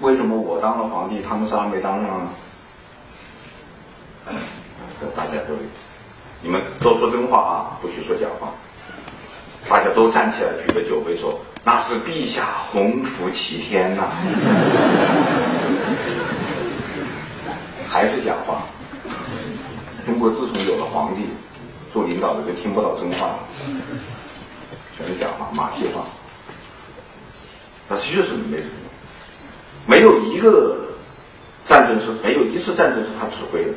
[0.00, 2.28] 为什么我当了皇帝，他们仨没当上呢？
[5.00, 5.54] 这大家都，
[6.42, 8.48] 你们都说真话啊，不许说假话。
[9.66, 14.02] 大家都站起来，举着酒杯说：“那是陛下鸿福齐天呐！”
[17.96, 18.60] 还是假话。
[20.04, 21.22] 中国自从有了皇帝，
[21.90, 23.38] 做领导的就听不到真话了，
[24.94, 26.04] 全是假话、马屁话。
[27.88, 28.70] 那确实没什么，
[29.86, 30.76] 没有一个
[31.66, 33.72] 战争是没有一次战争是他指挥的，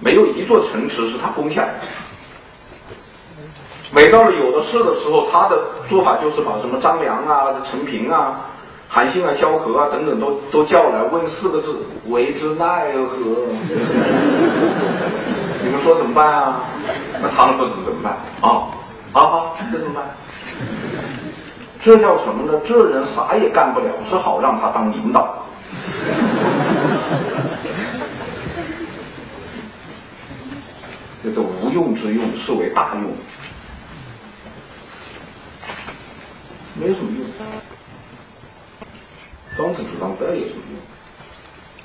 [0.00, 1.74] 没有一座城池是他攻下的。
[3.92, 5.56] 每到了有的事的时候，他的
[5.86, 8.40] 做法就是把什么张良啊、陈平啊。
[8.94, 11.78] 韩信啊、萧何啊等等都都叫来问四个字：
[12.08, 13.24] 为之奈何？
[15.64, 16.60] 你们说怎么办啊？
[17.22, 18.12] 那他们说怎么怎么办？
[18.42, 18.68] 啊，
[19.10, 20.04] 好好，这怎么办？
[21.80, 22.52] 这叫什么呢？
[22.66, 25.38] 这人啥也干不了，只好让他当领导。
[31.24, 33.10] 这个无用之用是为大用，
[36.74, 37.24] 没有什么用。
[39.62, 40.62] 庄子主张不要有什么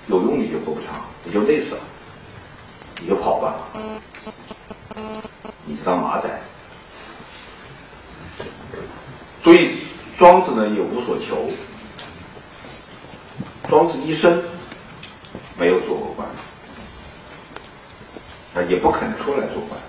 [0.09, 1.81] 用，有用你就活不长，你就累死了，
[2.99, 3.53] 你就跑吧，
[5.63, 6.27] 你就当马仔。
[9.43, 9.77] 所以
[10.17, 11.51] 庄子呢也无所求，
[13.69, 14.41] 庄子一生
[15.55, 16.27] 没有做过官，
[18.55, 19.79] 啊也不肯出来做官。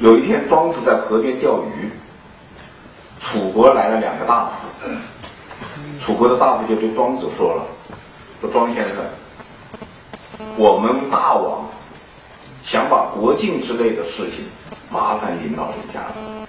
[0.00, 1.92] 有一天，庄子在河边钓鱼，
[3.20, 4.88] 楚国来了两个大夫。
[6.04, 7.64] 楚国的大夫就对庄子说了
[8.42, 8.96] ：“说庄先生，
[10.56, 11.64] 我们大王
[12.64, 14.44] 想把国境之类的事情
[14.90, 16.48] 麻烦您老人家了。”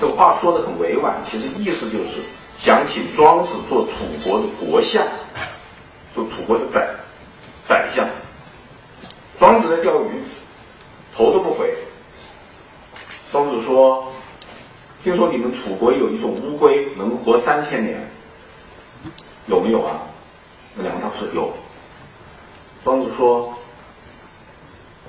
[0.00, 2.24] 这话说的很委婉，其实意思就是
[2.58, 3.92] 想请庄子做楚
[4.24, 5.06] 国的国相，
[6.12, 6.88] 做楚国的宰
[7.68, 8.04] 宰相。
[9.38, 10.20] 庄子在钓鱼，
[11.16, 11.72] 头都不回。
[13.30, 14.12] 庄子说
[15.04, 17.96] ：“听说你们楚国有一种乌龟，能活三千年。”
[19.50, 19.98] 有没有啊？
[20.76, 21.52] 那两个大夫说有。
[22.84, 23.52] 庄子说：“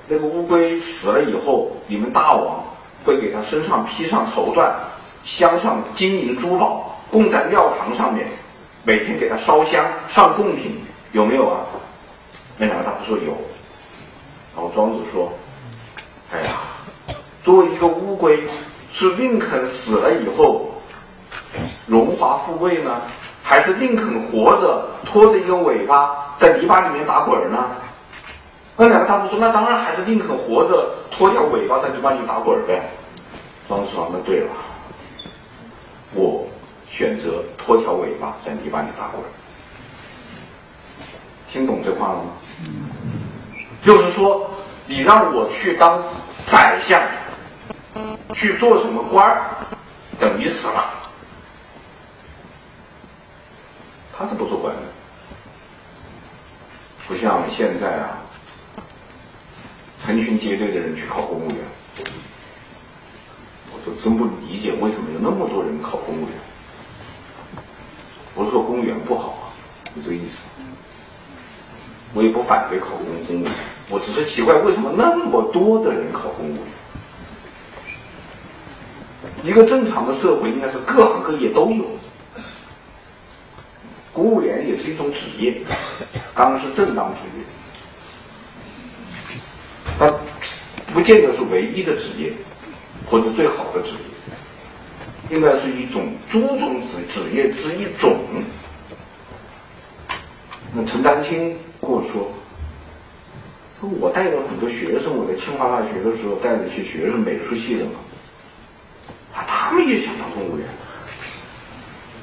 [0.08, 2.64] 那个乌龟死了以后，你们大王
[3.04, 4.72] 会给他身上披上绸缎，
[5.22, 8.26] 镶上金银珠宝，供在庙堂上面，
[8.82, 10.80] 每天给他烧香上贡品，
[11.12, 11.60] 有没有啊？”
[12.58, 13.32] 那两个大夫说有。
[14.54, 15.32] 然后庄子说
[16.34, 16.50] ：“哎呀，
[17.44, 18.42] 作为一个乌龟，
[18.92, 20.68] 是宁肯死了以后
[21.86, 23.00] 荣华富贵呢？”
[23.42, 27.66] 还是宁肯活着拖着一根尾巴在泥巴里面打滚呢？
[28.76, 32.82] 那两个大夫说：“那当然还是宁肯活着拖条尾巴在泥巴里打滚呗。”
[33.68, 34.48] 庄子说：“那对了，
[36.14, 36.46] 我
[36.90, 39.22] 选择拖条尾巴在泥巴里打滚。
[41.50, 42.30] 听懂这话了吗？
[43.84, 44.50] 就是说，
[44.86, 46.02] 你让我去当
[46.46, 47.00] 宰相，
[48.34, 49.42] 去做什么官儿，
[50.18, 50.84] 等于死了。
[54.16, 54.82] 他是不做官的，
[57.08, 58.18] 不像现在啊，
[60.04, 61.58] 成群结队的人去考公务员，
[63.72, 66.28] 我就真不理解为什么有那么多人考公务员。
[68.34, 69.44] 不是说公务员不好啊，
[69.96, 70.36] 就这个意思。
[72.14, 73.52] 我也不反对考公公务员，
[73.90, 76.62] 我只是奇怪为什么那么多的人考公务员。
[79.42, 81.84] 一个正常的社会应该是各行各业都有，
[84.22, 85.60] 公务员也是一种职业，
[86.32, 87.42] 当然是正当职业，
[89.98, 90.14] 但
[90.94, 92.32] 不见得是唯一的职业
[93.10, 98.16] 或者最好的职业，应该是一种诸种职职业之一种。
[100.72, 101.58] 那陈丹青。
[101.80, 102.30] 跟我说，
[103.80, 107.98] 说我带了很多学生，我在清华大学的时候带了一些学生，美术系的嘛，
[109.34, 110.64] 啊，他们也想当公务员。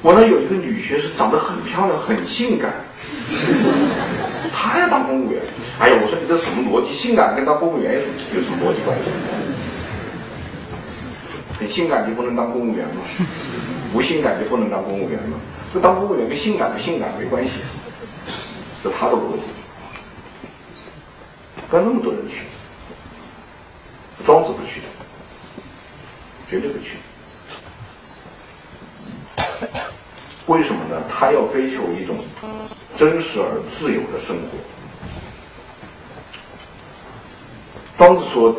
[0.02, 2.74] 我那有一个女学生，长得很漂亮，很性感，
[4.54, 5.42] 她要当公务员。
[5.80, 6.94] 哎呀，我说你这什么逻辑？
[6.94, 9.04] 性感跟当公务员有什么有什么逻辑关系？
[11.60, 13.02] 很性感就不能当公务员吗？
[13.92, 15.38] 不性感就不能当公务员吗？
[15.74, 17.52] 这当公务员跟性感不性感没关系。
[18.82, 19.42] 是他的逻辑，
[21.70, 22.44] 跟那么多人去，
[24.26, 24.88] 庄子不去的，
[26.50, 26.96] 绝对不去。
[30.50, 31.00] 为什么呢？
[31.08, 32.18] 他要追求一种
[32.98, 34.58] 真实而自由的生活。
[37.96, 38.56] 庄子说，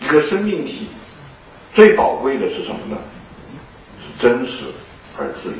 [0.00, 0.86] 一个生命体
[1.72, 2.96] 最宝贵的是什么呢？
[3.98, 4.66] 是真实
[5.18, 5.56] 而自由。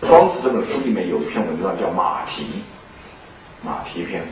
[0.00, 2.44] 庄子这本书里面有一篇文章叫《马蹄》，
[3.62, 4.24] 马蹄篇。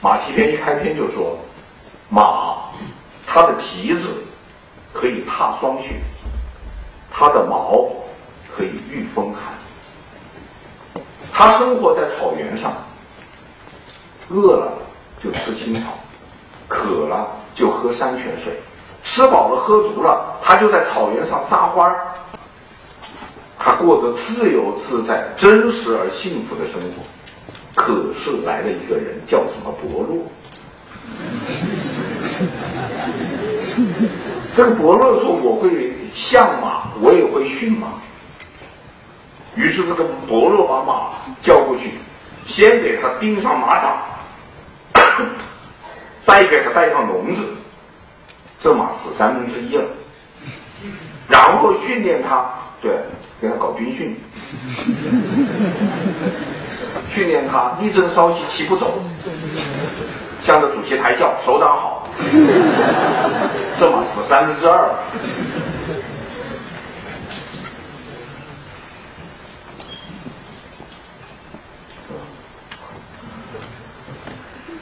[0.00, 1.38] 马蹄篇一开篇就说，
[2.08, 2.68] 马，
[3.24, 4.08] 它的蹄子
[4.92, 6.00] 可以踏霜雪，
[7.18, 7.88] 它的毛
[8.54, 9.42] 可以御风寒。
[11.32, 12.74] 它生活在草原上，
[14.28, 14.72] 饿了
[15.18, 15.98] 就吃青草，
[16.68, 18.52] 渴了就喝山泉水，
[19.02, 22.06] 吃饱了喝足了，它就在草原上撒欢儿。
[23.58, 27.02] 他过着自由自在、真实而幸福的生活，
[27.74, 30.18] 可是来了一个人，叫什么伯乐？
[34.54, 37.88] 这个伯乐说：“我会相马，我也会驯马。”
[39.56, 41.10] 于是这个伯乐把马
[41.42, 41.92] 叫过去，
[42.46, 43.96] 先给他钉上马掌，
[46.24, 47.42] 再给他戴上笼子，
[48.60, 49.84] 这马死三分之一了，
[51.28, 52.46] 然后训练他，
[52.82, 52.92] 对。
[53.38, 54.16] 给他搞军训，
[57.10, 58.98] 训练他一针稍息气不走，
[60.42, 62.08] 向着主席抬轿，首长好，
[63.78, 64.88] 这马死三分之二。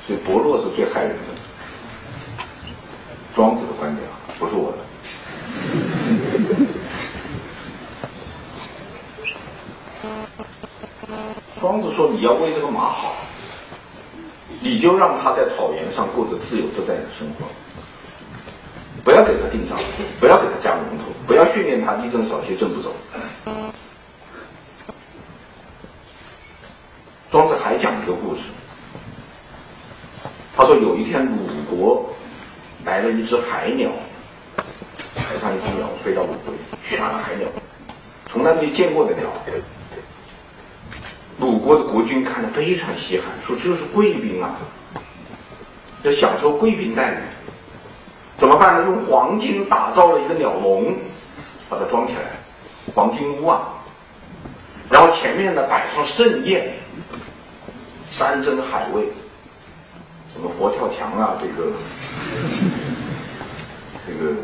[0.07, 1.33] 所以伯乐是最害人的，
[3.35, 4.79] 庄子的观点啊不是我的。
[11.59, 13.15] 庄子说：“你要为这个马好，
[14.61, 17.47] 你就让它在草原上过着自由自在的生活，
[19.03, 19.79] 不要给它钉上，
[20.21, 22.95] 不要给它加龙头，不要训练它一针少息正不走。”
[27.33, 28.43] 庄子还讲一个故事，
[30.57, 31.37] 他说有一天鲁
[31.69, 32.09] 国
[32.85, 33.91] 来了一只海鸟，
[35.17, 37.49] 海上一只鸟飞到鲁国，巨大的海鸟，
[38.27, 39.25] 从来没见过的鸟。
[41.41, 44.55] 鲁国的国君看了非常稀罕，说这是贵宾啊，
[46.05, 47.17] 要享受贵宾待遇，
[48.39, 48.85] 怎么办呢？
[48.85, 50.95] 用黄金打造了一个鸟笼，
[51.69, 52.21] 把它装起来，
[52.95, 53.63] 黄金屋啊。
[54.89, 56.73] 然后前面呢摆上盛宴，
[58.09, 59.09] 山珍海味，
[60.35, 61.71] 什么佛跳墙啊，这个
[64.05, 64.35] 这个，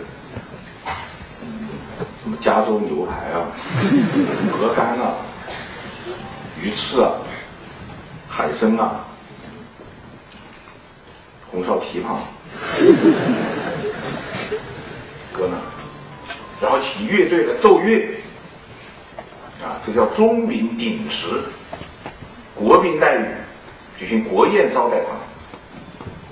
[2.23, 3.51] 什么加州牛排啊，
[4.61, 5.15] 鹅肝啊。
[6.63, 7.11] 鱼翅啊，
[8.29, 9.01] 海参啊，
[11.51, 12.21] 红烧蹄膀，
[15.33, 15.57] 搁那，
[16.61, 18.15] 然后请乐队来奏乐，
[19.63, 21.43] 啊，这叫钟鸣鼎食，
[22.55, 23.27] 国宾待遇，
[23.99, 25.30] 举行国宴招待他。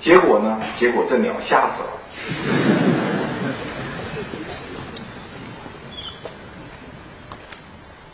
[0.01, 0.59] 结果呢？
[0.79, 1.89] 结果这鸟吓死了。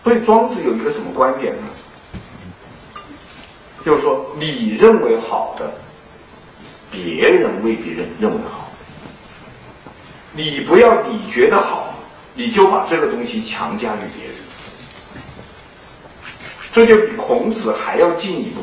[0.03, 1.67] 所以庄子有一个什么观点呢？
[3.85, 5.71] 就是说，你认为好的，
[6.91, 8.71] 别人未必认认为好。
[10.33, 11.93] 你不要你觉得好，
[12.33, 14.35] 你就把这个东西强加于别人，
[16.71, 18.61] 这就比孔子还要进一步。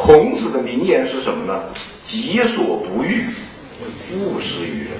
[0.00, 1.60] 孔子的名言是什么呢？
[2.06, 3.26] 己所不欲，
[4.14, 4.92] 勿施于人。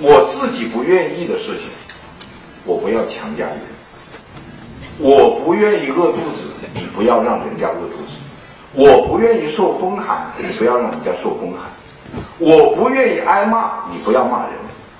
[0.00, 1.68] 我自己不愿意的事情，
[2.64, 3.60] 我不要强加于人。
[4.98, 8.16] 我不愿意饿肚子，你不要让人家饿肚子。
[8.72, 11.60] 我不愿意受风寒，你不要让人家受风寒。
[12.38, 14.52] 我不愿意挨骂，你不要骂人；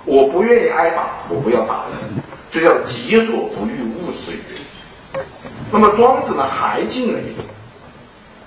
[0.04, 2.22] 我不愿意挨打，我不要打人。
[2.50, 5.24] 这叫己所不欲，勿施于人。
[5.72, 7.42] 那么庄子呢，还进了一步。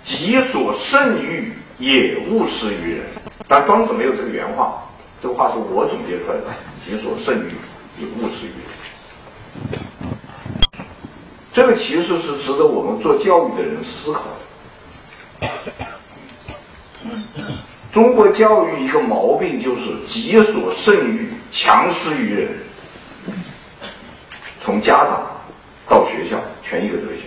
[0.06, 3.01] 己所甚欲，也勿施于人。
[3.47, 4.88] 但庄子没有这个原话，
[5.22, 6.43] 这个话是我总结出来的。
[6.86, 7.51] 己所甚欲，
[7.99, 9.80] 也勿施于人。
[11.51, 14.22] 这个其实是值得我们做教育的人思考
[15.41, 15.47] 的。
[17.91, 22.49] 中国教育一个毛病就是己所甚欲，强施于人。
[24.62, 25.26] 从家长
[25.88, 27.22] 到学校，全一个德行。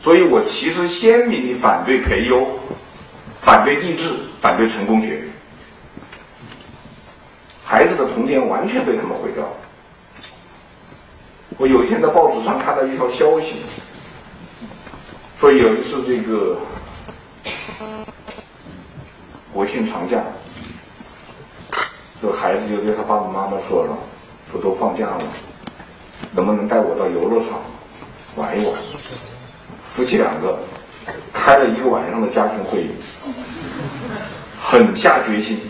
[0.00, 2.46] 所以我其实鲜明的反对培优，
[3.40, 5.22] 反对励志，反对成功学。
[7.64, 9.52] 孩子的童年完全被他们毁掉了。
[11.58, 13.56] 我有一天在报纸上看到一条消息，
[15.38, 16.56] 说有一次这个
[19.52, 20.22] 国庆长假，
[22.22, 23.96] 这个孩子就对他爸爸妈妈说了，
[24.50, 25.22] 说都放假了，
[26.32, 27.60] 能不能带我到游乐场
[28.36, 28.74] 玩一玩？
[30.00, 30.58] 夫妻两个
[31.30, 32.90] 开了一个晚上的家庭会议，
[34.58, 35.60] 狠下决心，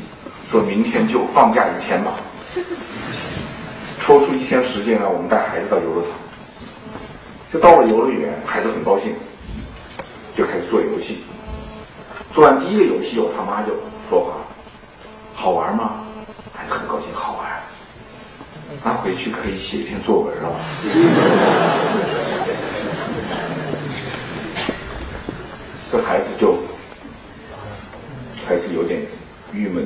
[0.49, 2.13] 说明天就放假一天吧，
[3.99, 6.13] 抽出一天时间来我们带孩子到游乐场。
[7.53, 9.13] 就到了游乐园，孩子很高兴，
[10.37, 11.25] 就开始做游戏。
[12.33, 13.75] 做完第一个游戏以后，他妈就
[14.09, 14.35] 说话
[15.35, 16.05] ：“好玩吗？”
[16.55, 17.51] 孩子很高兴，好玩。
[18.85, 20.53] 那回去可以写一篇作文了。
[25.91, 26.57] 这孩子就
[28.47, 29.05] 还是有点
[29.53, 29.85] 郁闷，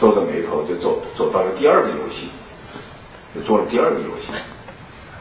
[0.00, 2.28] 皱着眉头就走走到了第二个游戏，
[3.34, 4.28] 就做了第二个游戏。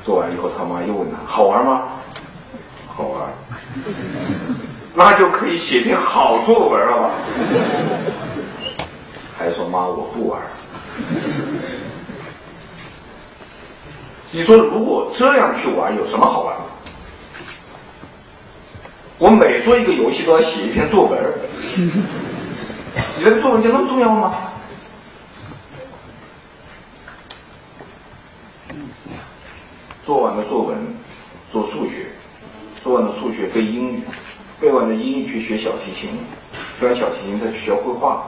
[0.06, 1.94] 做完以后，他妈又问他：“好玩吗
[2.86, 3.34] ？”“好玩。
[4.94, 7.10] ”“那就可以写篇好作文了吧？”
[9.36, 10.40] 还说：“妈，我不玩。”
[14.30, 16.62] 你说如果这样去玩，有什么好玩的？
[19.24, 21.18] 我每做一个游戏都要写一篇作文，
[21.80, 24.36] 你那个作文就那么重要吗？
[30.04, 30.76] 做完了作文，
[31.50, 32.08] 做数学，
[32.84, 34.02] 做完了数学背英语，
[34.60, 36.10] 背完了英语去学小提琴，
[36.78, 38.26] 学完小提琴再去学绘画，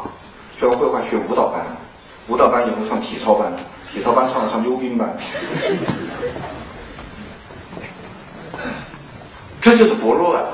[0.58, 1.66] 学完绘画学舞蹈班，
[2.30, 3.52] 舞蹈班以后上体操班，
[3.92, 5.14] 体操班上了上溜冰班，
[9.60, 10.46] 这就是薄弱啊！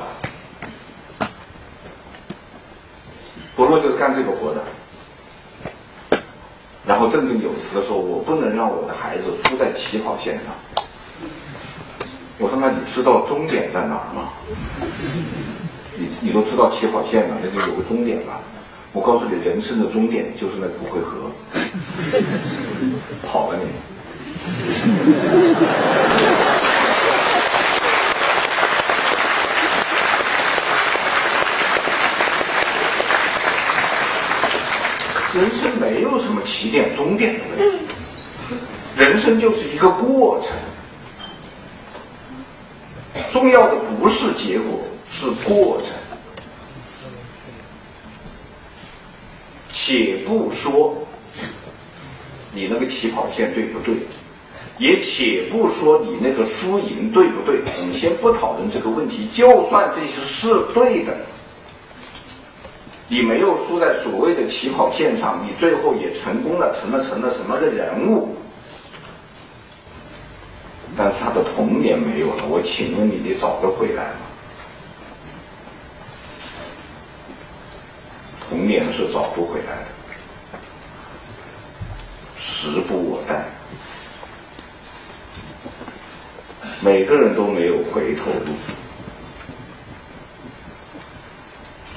[3.55, 4.63] 伯乐就是干这个活的。
[6.85, 10.45] 然后振振有词的说：“我不能让我的孩子输在起跑线上。”
[12.39, 14.33] 我说：“那你知道终点在哪儿吗？
[15.95, 18.39] 你你都知道起跑线了，那就有个终点吧。
[18.93, 21.29] 我告诉你，人生的终点就是那不会河，
[23.27, 23.65] 跑了你。”
[35.33, 37.85] 人生没有什么起点终点的问题，
[38.97, 40.51] 人生就是一个过程，
[43.31, 44.79] 重要的不是结果，
[45.09, 45.87] 是过程。
[49.71, 50.95] 且不说
[52.53, 53.95] 你那个起跑线对不对，
[54.77, 59.27] 也且不说你那个输赢对不对，我们先不讨论这个问题。
[59.31, 61.17] 就算这些是对的。
[63.11, 68.37] 你没有输在所谓的起跑线上，你最后也成功了，成了成了什么的人物？
[70.95, 74.21] 但是他的童年没有了，我请问你，你找得回来吗？
[78.49, 80.59] 童年是找不回来的，
[82.39, 83.43] 时不我待，
[86.79, 88.53] 每个人都没有回头路。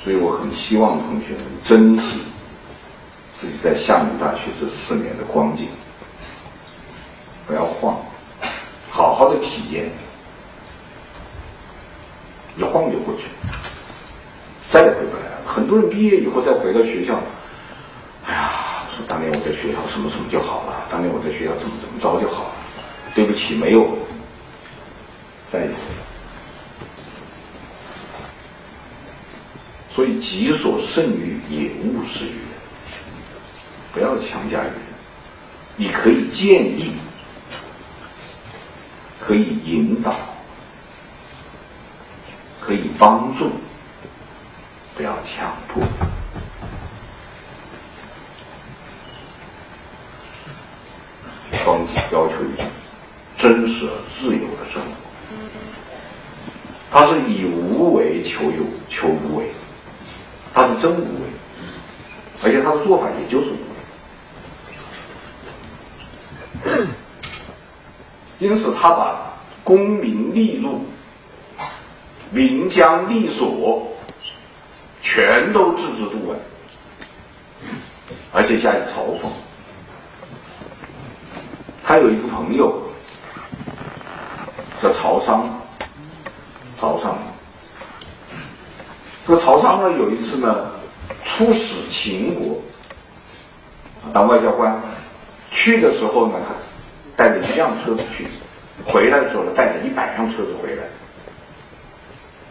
[0.04, 2.18] 所以我很希望同学们珍惜
[3.40, 5.66] 自己在厦门大学这四年的光景，
[7.46, 7.96] 不要晃，
[8.90, 9.90] 好好的体验，
[12.58, 13.58] 一晃就过去了，
[14.70, 15.38] 再也回不来了。
[15.46, 17.18] 很多人毕业以后再回到学校，
[18.26, 18.52] 哎呀，
[18.94, 22.50] 说当年我在学校什么什么就好了，当年我在学校怎么怎么着就好了。
[23.14, 23.96] 对不起，没有，
[25.50, 25.70] 再有。
[29.94, 32.38] 所以己所剩欲，也勿施于人。
[33.92, 34.74] 不要强加于人，
[35.76, 36.94] 你可以建议，
[39.20, 40.12] 可以引导，
[42.60, 43.52] 可以帮助，
[44.96, 45.80] 不要强迫。
[51.62, 52.66] 庄子要求一种
[53.38, 54.88] 真实而自由的生活，
[56.90, 59.46] 他是以无为求有，求无为。
[60.54, 61.26] 他是真无为，
[62.44, 63.58] 而且他的做法也就是无
[66.64, 66.86] 为，
[68.38, 69.32] 因此他把
[69.64, 70.86] 功名利禄、
[72.30, 73.90] 名将利所
[75.02, 76.36] 全都置之度外，
[78.32, 79.26] 而且加以嘲讽。
[81.82, 82.80] 他有一个朋友
[84.80, 85.48] 叫曹商，
[86.78, 87.18] 曹商。
[89.26, 90.66] 这个曹商呢，有一次呢，
[91.24, 92.60] 出使秦国，
[94.12, 94.78] 当外交官，
[95.50, 96.54] 去的时候呢，他
[97.16, 98.26] 带着一辆车子去，
[98.84, 100.82] 回来的时候呢，带着一百辆车子回来。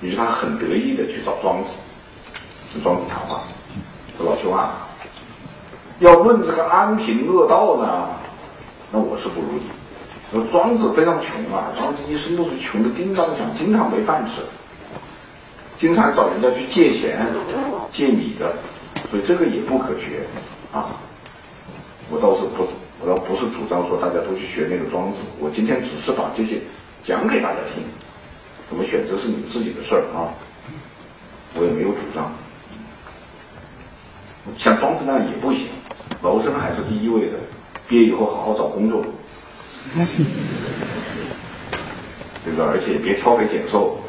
[0.02, 1.76] 于是他很得意的去找庄子，
[2.74, 3.44] 跟庄子谈话，
[4.18, 4.88] 说：“老兄啊，
[6.00, 8.10] 要论这个安贫乐道呢，
[8.92, 9.62] 那我是不如你。
[10.32, 14.42] 说庄子非常穷啊，庄子一生都是穷的叮当响，经常没饭吃。”
[15.84, 17.28] 经常找人家去借钱，
[17.92, 18.54] 借米的，
[19.12, 20.22] 所以这个也不可学
[20.72, 20.96] 啊。
[22.10, 22.66] 我倒是不，
[23.02, 25.18] 我倒不是主张说大家都去学那个庄子。
[25.40, 26.62] 我今天只是把这些
[27.04, 27.84] 讲给大家听，
[28.70, 30.32] 怎么选择是你自己的事儿啊。
[31.56, 32.32] 我也没有主张，
[34.58, 35.68] 像庄子那样也不行，
[36.22, 37.34] 谋生还是第一位的。
[37.90, 39.04] 毕业以后好好找工作，
[42.46, 44.00] 这个而且别挑肥拣瘦。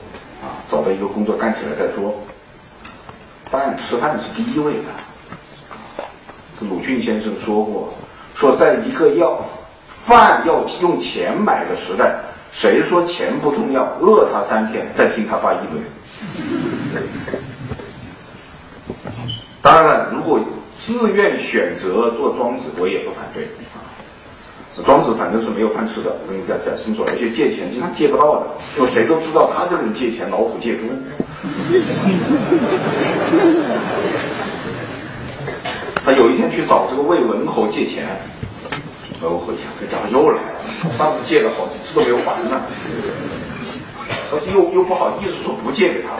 [0.74, 2.12] 找到一个工作干起来再说。
[3.44, 4.88] 饭吃饭是第一位的。
[6.58, 7.94] 这鲁迅先生说过，
[8.34, 9.40] 说在一个要
[10.04, 12.16] 饭要用钱买的时代，
[12.50, 13.84] 谁说钱不重要？
[14.00, 15.84] 饿他三天，再听他发议论。
[19.62, 20.40] 当然了，如果
[20.76, 23.46] 自愿选择做庄子，我也不反对。
[24.82, 28.46] 庄子反正是没有饭吃的，我跟你讲讲清楚，而且借钱经常借不到的，
[28.76, 30.82] 就谁都知道他这个人借钱老虎借猪。
[36.04, 38.18] 他有一天去找这个魏文侯借钱，
[39.22, 40.58] 魏文侯想这家伙又来了，
[40.98, 42.60] 上次借了好几次都没有还呢，
[44.28, 46.18] 可是又又不好意思说不借给他，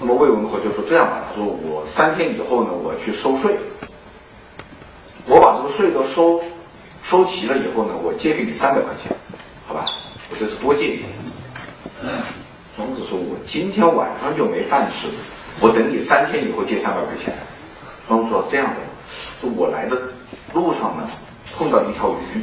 [0.00, 3.56] 那么魏文侯就说这样吧，他说我三天以后呢，我去收税，
[5.26, 6.42] 我把这个税都收。
[7.02, 9.14] 收齐了以后呢，我借给你三百块钱，
[9.66, 9.84] 好吧？
[10.30, 11.04] 我这是多借你。
[12.74, 15.06] 庄子说：“我今天晚上就没饭吃，
[15.60, 17.34] 我等你三天以后借三百块钱。”
[18.08, 18.76] 庄子说：“这样的，
[19.40, 20.00] 说我来的
[20.54, 21.10] 路上呢，
[21.54, 22.42] 碰到一条鱼，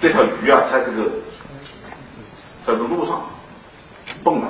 [0.00, 1.04] 这条鱼啊，在这个
[2.66, 3.28] 在这路上
[4.24, 4.44] 蹦跶，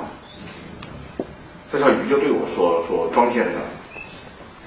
[1.71, 3.53] 这条鱼就对我说：说庄先生，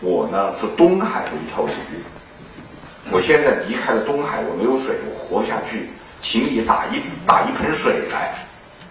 [0.01, 1.73] 我呢是东海的一条鱼。”
[3.15, 5.89] 我现在离开了东海，我没有水，我活不下去，
[6.21, 8.35] 请你打一打一盆水来，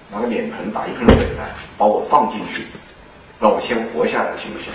[0.09, 2.63] 拿个脸盆打一盆水来，把我放进去，
[3.37, 4.71] 让我先活下来，行不行？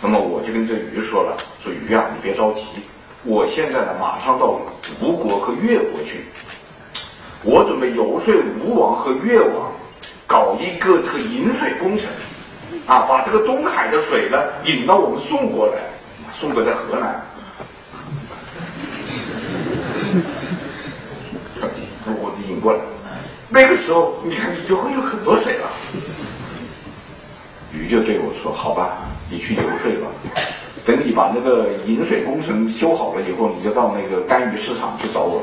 [0.00, 2.62] 那么我就跟这鱼说了，说鱼啊，你别着急，
[3.24, 4.60] 我现在呢马上到
[5.00, 6.24] 吴国和越国去，
[7.42, 9.72] 我准备游说吴王和越王，
[10.24, 12.06] 搞一个这个引水工程，
[12.86, 15.82] 啊，把这个东海的水呢引到我们宋国来，
[16.32, 17.20] 宋国在河南。
[22.06, 22.80] 我引过来，
[23.50, 25.68] 那个时候你看你就会有很多水了。
[27.72, 30.08] 鱼就对我说：“好吧，你去游说吧。
[30.86, 35.42] 等你把那个引水工程修好了以后，你就到那个干鱼市场去找我。”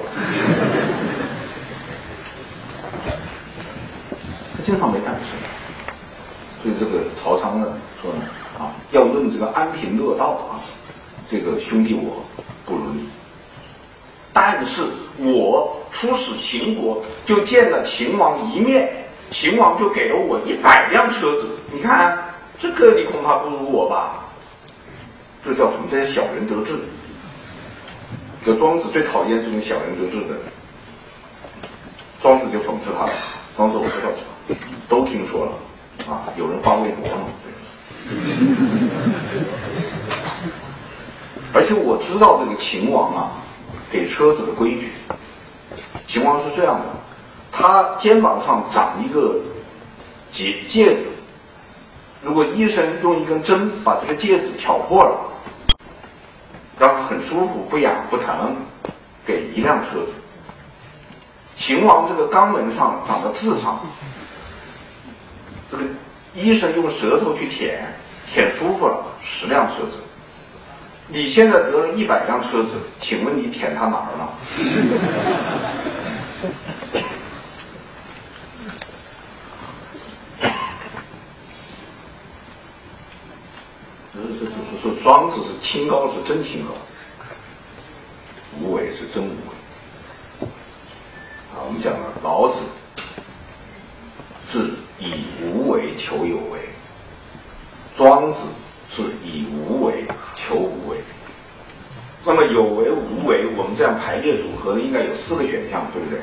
[4.58, 5.30] 他经常没饭吃，
[6.64, 7.68] 所以这个曹操呢
[8.02, 8.22] 说呢
[8.60, 10.58] 啊，要论这个安贫乐道啊，
[11.30, 12.24] 这个兄弟我
[12.66, 13.08] 不如你。
[14.34, 14.84] 但是
[15.24, 18.90] 我出使秦国，就见了秦王一面，
[19.32, 21.50] 秦王就给了我一百辆车子。
[21.72, 22.18] 你看，
[22.60, 24.26] 这个你恐怕不如我吧？
[25.44, 25.86] 这叫什么？
[25.90, 26.76] 这叫小人得志。
[28.46, 30.36] 这庄子最讨厌这种小人得志的。
[32.22, 33.12] 庄子就讽刺他了。
[33.58, 34.10] 庄子我知道，
[34.88, 35.52] 都听说了
[36.12, 37.26] 啊，有人发微博嘛。
[41.54, 43.41] 而且我知道这个秦王啊，
[43.92, 44.90] 给车子的规矩。
[46.08, 46.86] 秦王是这样的，
[47.52, 49.36] 他肩膀上长一个
[50.32, 51.06] 结戒指，
[52.24, 55.20] 如果医生用一根针把这个戒指挑破了，
[56.80, 58.56] 让他很舒服、不痒不疼，
[59.26, 60.14] 给一辆车子。
[61.56, 63.80] 秦王这个肛门上长的痔疮，
[65.70, 65.84] 这个
[66.34, 67.94] 医生用舌头去舔，
[68.34, 69.98] 舔舒服了，十辆车子。
[71.14, 72.70] 你现在得了一百辆车子，
[73.02, 74.34] 请问你舔他哪儿了？
[85.04, 86.72] 庄子是清高是真清高，
[88.62, 90.48] 无为是真无为。
[91.54, 92.60] 啊，我们讲了老子
[94.48, 96.70] 是以无为求有为，
[97.96, 98.40] 庄子
[102.24, 106.20] 那么有为无为，我们这样排列组合应该有四个选项，对不对？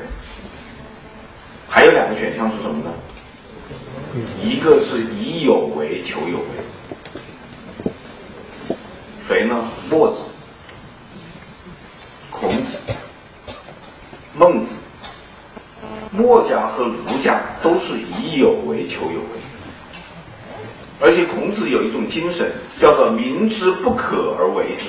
[1.67, 2.91] 还有两个选项是什么呢？
[4.41, 7.93] 一个是以有为求有为，
[9.27, 9.63] 谁呢？
[9.89, 10.21] 墨子、
[12.31, 12.77] 孔子、
[14.35, 14.71] 孟子、
[16.11, 19.39] 墨家和儒家都是以有为求有为，
[20.99, 24.85] 而且孔子有一种精神，叫做明知不可而为之。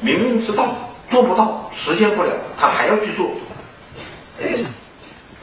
[0.00, 0.74] 明明知道
[1.10, 3.30] 做不到，实现不了，他还要去做，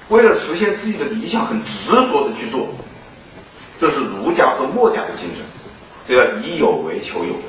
[0.10, 2.68] 为了实现自己的理想，很执着的去做。
[3.80, 5.43] 这是儒家和墨家的精神，
[6.08, 7.41] 这叫以有为求有为。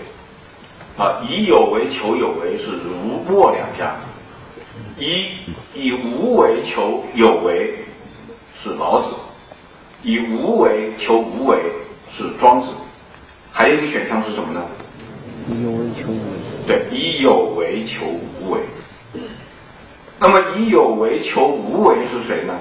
[0.99, 3.95] 啊，以有为求有为是儒墨两家，
[4.99, 5.27] 以
[5.75, 7.85] 以无为求有为
[8.63, 9.11] 是老子，
[10.03, 11.59] 以无为求无为
[12.11, 12.69] 是庄子。
[13.53, 14.63] 还有一个选项是什么呢？
[15.49, 16.39] 以有为求无为。
[16.67, 18.61] 对，以有为求无为。
[20.19, 22.55] 那么以有为求无为是谁呢？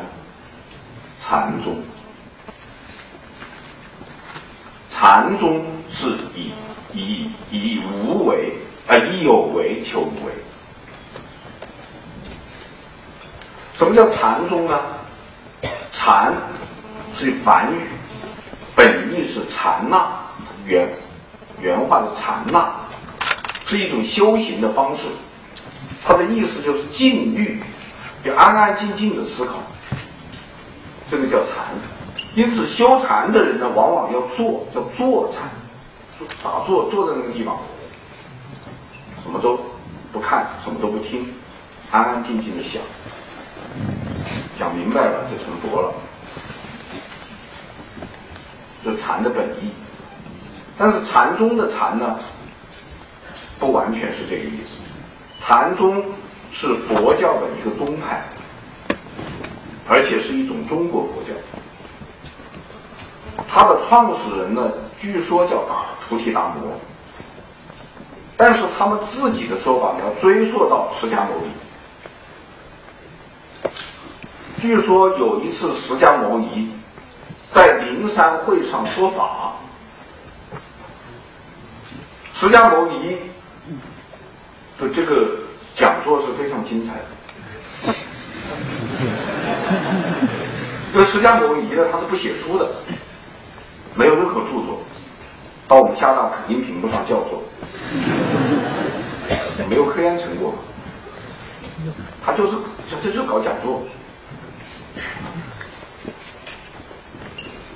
[1.19, 1.77] 禅宗。
[4.89, 6.51] 禅宗是以
[6.93, 8.53] 以以无为
[8.87, 10.31] 啊，以有为求无为。
[13.77, 14.79] 什么叫禅宗呢？
[15.91, 16.33] 禅
[17.15, 17.87] 是梵语，
[18.75, 20.07] 本意是禅那，
[20.65, 20.87] 原
[21.61, 22.73] 原话的禅那。
[23.67, 25.05] 是一种修行的方式，
[26.03, 27.63] 它的意思就是静虑，
[28.23, 29.55] 就安安静静的思考，
[31.09, 31.65] 这个叫禅。
[32.35, 35.49] 因此，修禅的人呢，往往要坐，叫坐禅，
[36.43, 37.57] 打坐，坐在那个地方，
[39.23, 39.59] 什么都
[40.13, 41.33] 不看，什么都不听，
[41.89, 42.79] 安安静静的想，
[44.59, 45.91] 想明白了就成佛了，
[48.83, 49.71] 这禅的本意。
[50.77, 52.19] 但是禅宗的禅呢？
[53.57, 54.77] 不完全是这个意思。
[55.39, 56.03] 禅宗
[56.51, 58.21] 是佛教的一个宗派，
[59.87, 61.33] 而且是一种中国佛教。
[63.47, 66.73] 它的创始人呢，据说叫达菩提达摩，
[68.35, 71.51] 但是他们自己的说法要追溯到释迦牟尼。
[74.59, 76.69] 据说有一次释迦牟尼
[77.53, 79.44] 在灵山会上说法，
[82.37, 83.17] 释迦牟尼。
[84.77, 85.39] 的这个
[85.73, 87.95] 讲座是非常精彩的。
[90.91, 92.69] 这个释迦牟尼呢，他是不写书的，
[93.93, 94.81] 没有任何著作，
[95.65, 97.41] 到我们厦大肯定评不上教授，
[99.57, 100.53] 也没有科研成果，
[102.25, 102.57] 他就是
[102.91, 103.81] 他就是搞讲座。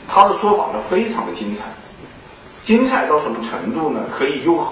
[0.06, 1.64] 他的说法呢，非常的精彩，
[2.70, 4.00] 精彩到什么程度呢？
[4.16, 4.64] 可以用。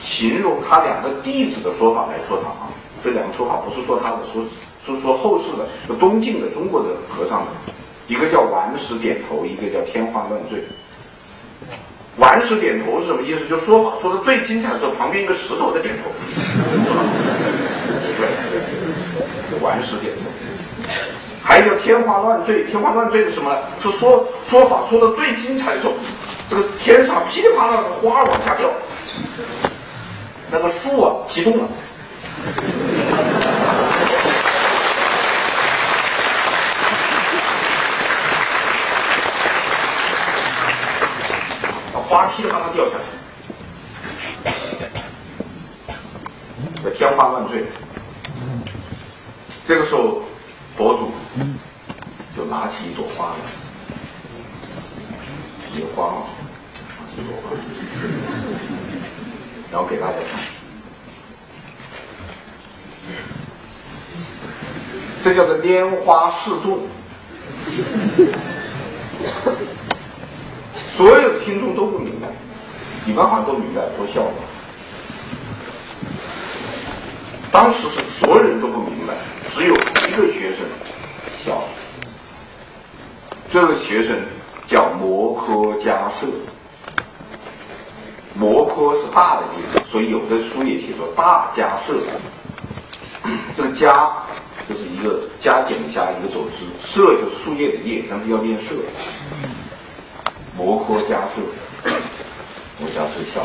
[0.00, 2.66] 形容他两个弟子的说法来说他啊，
[3.04, 4.42] 这两个说法不是说他的，说
[4.84, 7.52] 是说后世的，就东晋的中国的和尚的，
[8.08, 10.58] 一个叫顽石点头，一个叫天花乱坠。
[12.16, 13.46] 顽石点头是什么意思？
[13.48, 16.10] 就说法说的最精彩的时候，旁边一个石头在点头。
[19.52, 20.22] 对，顽石点头。
[21.44, 23.58] 还有天花乱坠，天花乱坠是什么呢？
[23.80, 25.92] 是说说法说的最精彩的时候，
[26.48, 28.70] 这个天上噼里啪啦的花往下掉。
[30.50, 31.68] 那个树啊，激动了，
[42.08, 43.02] 花噼里啪啦掉下来。
[46.84, 47.64] 这天花乱坠。
[49.66, 50.22] 这个时候，
[50.76, 51.10] 佛祖
[52.36, 53.34] 就拿起一朵花来，
[55.74, 56.22] 一花啊，
[59.70, 60.40] 然后给大家看，
[65.22, 66.80] 这叫做拈花示众。
[70.92, 72.28] 所有的听众都不明白，
[73.04, 74.32] 你们好像都明白，都笑了。
[77.52, 79.14] 当时是所有人都不明白，
[79.52, 80.66] 只有一个学生
[81.44, 81.68] 笑了。
[83.50, 84.16] 这个学生
[84.66, 86.26] 叫摩诃迦摄，
[88.76, 91.94] 摩是大的意思，所以有的书也写作大迦摄。
[93.56, 94.12] 这个加
[94.68, 98.74] 就是一个加减的加一个走之，摄就是树叶的叶，但是要念摄。
[100.56, 101.42] 摩诃迦摄，
[102.78, 103.40] 摩迦摄笑。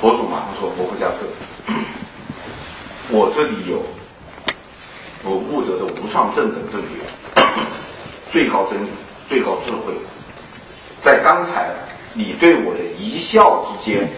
[0.00, 1.24] 佛祖马上说：“摩诃迦摄，
[3.08, 3.82] 我这里有
[5.22, 7.40] 我悟得的无上正等正觉，
[8.30, 8.88] 最高真理、
[9.26, 9.94] 最高智慧，
[11.00, 11.70] 在刚才
[12.14, 14.08] 你对我的一笑之间，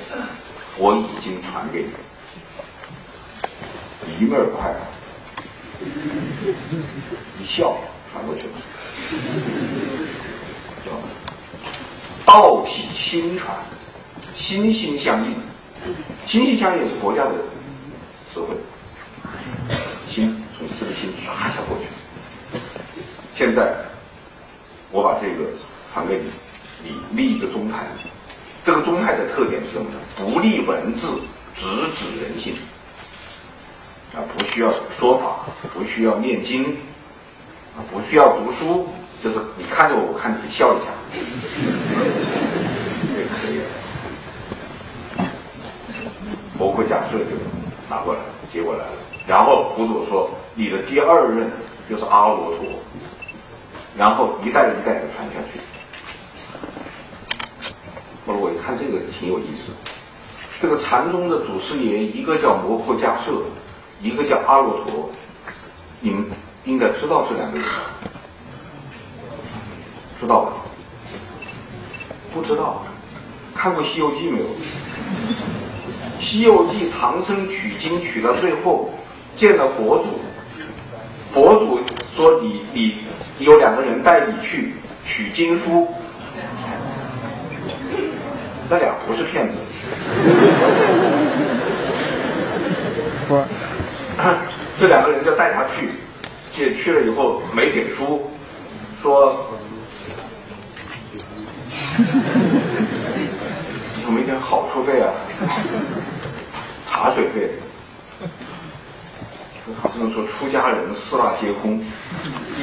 [0.77, 1.89] 我已经传给你，
[4.21, 4.75] 一闷儿快，
[7.41, 7.79] 一笑
[8.13, 8.53] 传过去了。”
[12.27, 13.57] 道体心传，
[14.37, 15.35] 心心相印，
[16.27, 17.33] 心心相印是佛家的
[18.35, 18.49] 词汇。
[20.11, 21.87] 心从四个心唰一下过去。
[23.35, 23.75] 现在
[24.91, 25.51] 我把这个
[25.93, 26.31] 传给你，
[26.83, 27.87] 你立一个宗派。
[28.65, 29.97] 这个宗派的特点是什么呢？
[30.17, 31.07] 不立文字，
[31.55, 31.65] 直
[31.95, 32.55] 指人性。
[34.15, 36.65] 啊，不需要说法，不需要念经，
[37.77, 38.89] 啊，不需要读书，
[39.23, 40.87] 就是你看着我，我看你笑一下。
[43.15, 43.61] 对，可以。
[46.59, 47.37] 摩诃迦摄就
[47.91, 48.21] 拿过来，
[48.51, 48.93] 结果来了。
[49.27, 51.51] 然后佛祖说：“你的第二任
[51.91, 52.67] 就是阿罗陀。”
[53.99, 55.61] 然后一代一代传下去。
[58.27, 59.73] 后来我一看这个挺有意思，
[60.61, 63.43] 这个禅宗的祖师爷，一个叫摩诃迦摄，
[64.01, 65.11] 一个叫阿罗陀，
[66.01, 66.25] 你们
[66.65, 67.69] 应该知道这两个人？
[70.19, 70.53] 知道吧？
[72.33, 72.83] 不知道，
[73.55, 74.45] 看过《西游记》没有？
[76.19, 78.91] 《西游记》唐僧取经取到最后，
[79.37, 80.07] 见了佛祖，
[81.33, 81.79] 佛祖
[82.15, 82.97] 说你你
[83.39, 84.73] 有两个人带你去
[85.05, 85.87] 取经书，
[88.71, 89.55] 那俩不是骗子。
[93.29, 93.43] 不，
[94.81, 95.91] 这两个人就带他去，
[96.53, 98.31] 去去了以后没给书，
[99.03, 99.51] 说。
[104.05, 105.13] 有没有点好处费啊？
[106.89, 107.51] 茶水费。
[109.83, 111.83] 唐僧说：“出家人四大皆空，一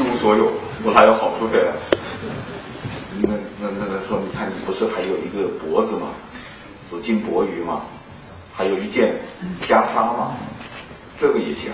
[0.01, 1.75] 无所有，我哪有好处费啊？”
[3.21, 6.07] 那那那个说：“你看，你不是还有一个脖子吗？
[6.93, 7.81] 紫金钵盂嘛？
[8.53, 9.15] 还有一件
[9.63, 10.33] 袈裟嘛？
[11.19, 11.71] 这个也行。”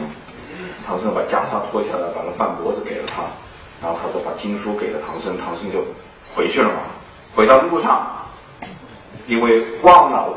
[0.87, 3.23] 唐僧把袈裟脱下来，把那饭脖子给了他，
[3.81, 5.83] 然后他说：“把经书给了唐僧，唐僧就
[6.33, 6.79] 回去了嘛。”
[7.35, 8.07] 回到路上，
[9.27, 10.33] 因为忘了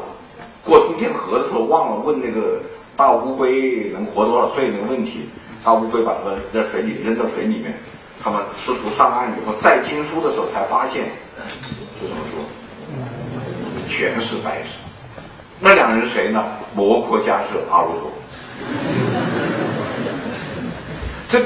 [0.65, 2.61] 过通天河的时候忘了问那个
[2.97, 5.31] 大乌龟能活多少岁那个问题，
[5.65, 7.73] 大乌龟把它在水里扔到水里面，
[8.21, 11.05] 他们试图上岸以后晒经书的时候才发现，
[12.01, 12.45] 就这么说，
[13.93, 14.71] 全是白纸。
[15.61, 16.43] 那两人谁呢？
[16.75, 18.11] 摩诃迦摄、阿罗陀。
[21.29, 21.41] 这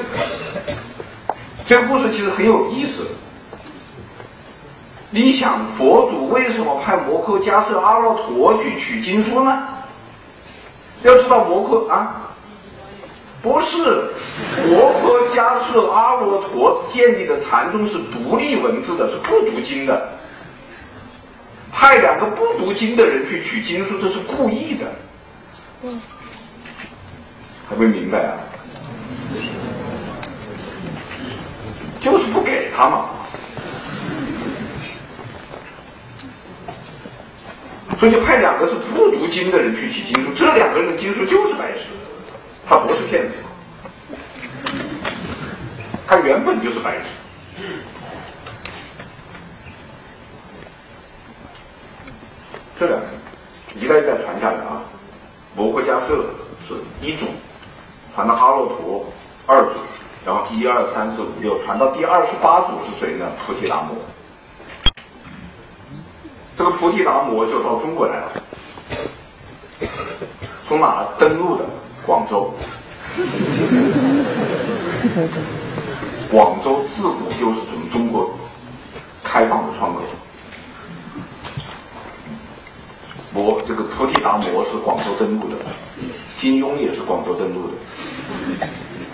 [1.65, 3.05] 这个故事其实很有意思。
[5.09, 9.67] 你想佛祖为什么派摩诃迦摄阿罗陀去取经书呢？
[11.03, 12.31] 要知道摩诃啊，
[13.41, 13.77] 不是
[14.67, 20.09] 摩诃迦摄阿罗陀建立的禅宗是独立文字的，是不读经的。
[21.71, 24.85] 派两个不读经的人去取经书，这是故意的。
[25.83, 26.01] 嗯，
[27.69, 28.37] 还没明白啊？
[31.99, 33.09] 就是不给他嘛。
[37.99, 41.85] 所以就派两个是不读经的人去取经书，这两个人的经书就是白纸，
[42.67, 43.33] 他不是骗子，
[46.07, 47.05] 他原本就是白纸。
[52.79, 53.05] 这两个
[53.75, 54.81] 一代一代传下来啊，
[55.55, 56.29] 摩诃迦摄
[56.67, 57.25] 是一组，
[58.13, 59.05] 传到阿罗陀
[59.47, 59.71] 二组，
[60.23, 63.25] 然后一二三四五六传到第二十八组是谁呢？
[63.45, 63.95] 菩提达摩。
[66.55, 68.31] 这个菩提达摩就到中国来了，
[70.67, 71.65] 从哪登陆的？
[72.05, 72.53] 广州。
[76.31, 78.29] 广州自古就是从中国
[79.23, 80.01] 开放的窗口。
[83.37, 85.57] 摩这个菩提达摩是广州登陆的，
[86.39, 87.73] 金庸也是广州登陆的。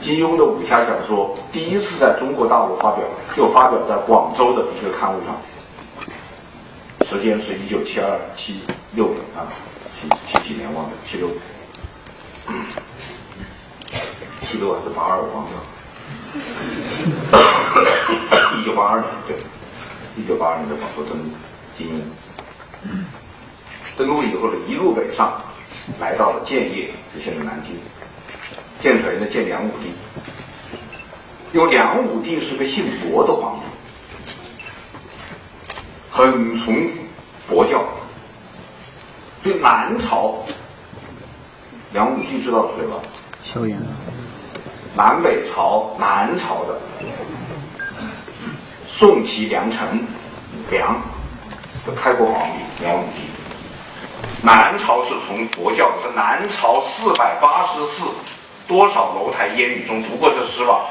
[0.02, 3.04] 金庸的武侠小说第一次在中国大陆发表，
[3.36, 5.36] 就发表在广州的一个刊物上，
[7.06, 8.62] 时间是一九七二七
[8.94, 9.44] 六啊，
[10.00, 11.30] 七七几年忘了，七六，
[14.46, 15.52] 七六还是八二忘了，
[18.58, 19.36] 一九八二年对，
[20.16, 21.26] 一九八二年的广州登陆，
[21.78, 22.00] 金庸
[23.98, 25.40] 登陆以后呢，一路北上，
[26.00, 27.76] 来到了建业，就现在南京。
[28.80, 29.28] 建谁呢？
[29.28, 29.92] 建梁武帝。
[31.54, 33.66] 因为梁武帝是个信佛的皇帝，
[36.10, 36.88] 很崇
[37.40, 37.84] 佛教。
[39.44, 40.44] 对南朝，
[41.92, 42.98] 梁武帝知道是谁吧？
[43.44, 43.80] 萧炎。
[44.96, 46.80] 南北朝，南朝的
[48.88, 50.04] 宋齐梁陈
[50.72, 51.00] 梁
[51.86, 53.33] 的开国皇帝梁武帝。
[54.46, 58.04] 南朝是从佛教，是南朝四百八十四。
[58.68, 60.82] 多少楼台烟雨中读过这诗吧？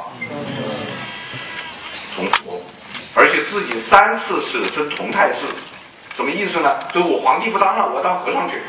[2.14, 2.60] 从佛，
[3.14, 5.46] 而且自己三次舍身同泰寺，
[6.16, 6.78] 什么意思呢？
[6.94, 8.60] 就是我皇帝不当了，我要当和尚去。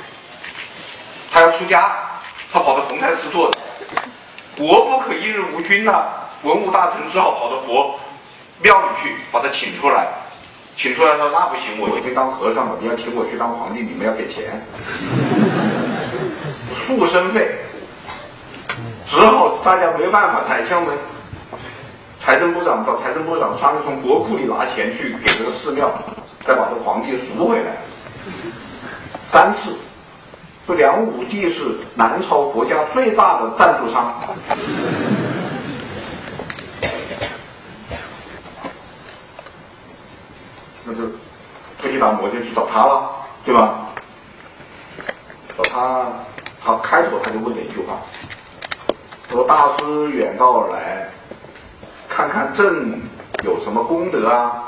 [1.31, 1.91] 他要出家，
[2.51, 3.57] 他跑到同泰寺做的。
[4.57, 6.05] 国不可一日无君呐，
[6.43, 7.99] 文武大臣只好跑到佛
[8.61, 10.07] 庙里去把他请出来。
[10.75, 14.61] 请出来说那不行，我去当和尚了，你要请我去当皇帝，你们要给钱，
[16.73, 17.55] 束身费。
[19.05, 20.97] 只好大家没办法，宰相们，
[22.19, 25.93] 财政部长找财政部长商量从国库里拿钱去给这个寺庙，
[26.43, 27.77] 再把这个皇帝赎回来。
[29.27, 29.75] 三次，
[30.65, 34.19] 说梁武帝是南朝佛家最大的赞助商。
[40.85, 41.03] 那就
[42.03, 43.09] 菩提达摩就去找他了，
[43.45, 43.79] 对吧？
[45.57, 46.05] 找他，
[46.63, 48.01] 他开头他就问了一句话。
[49.29, 51.09] 说大师远道而来，
[52.09, 53.01] 看看朕
[53.43, 54.63] 有什么功德啊？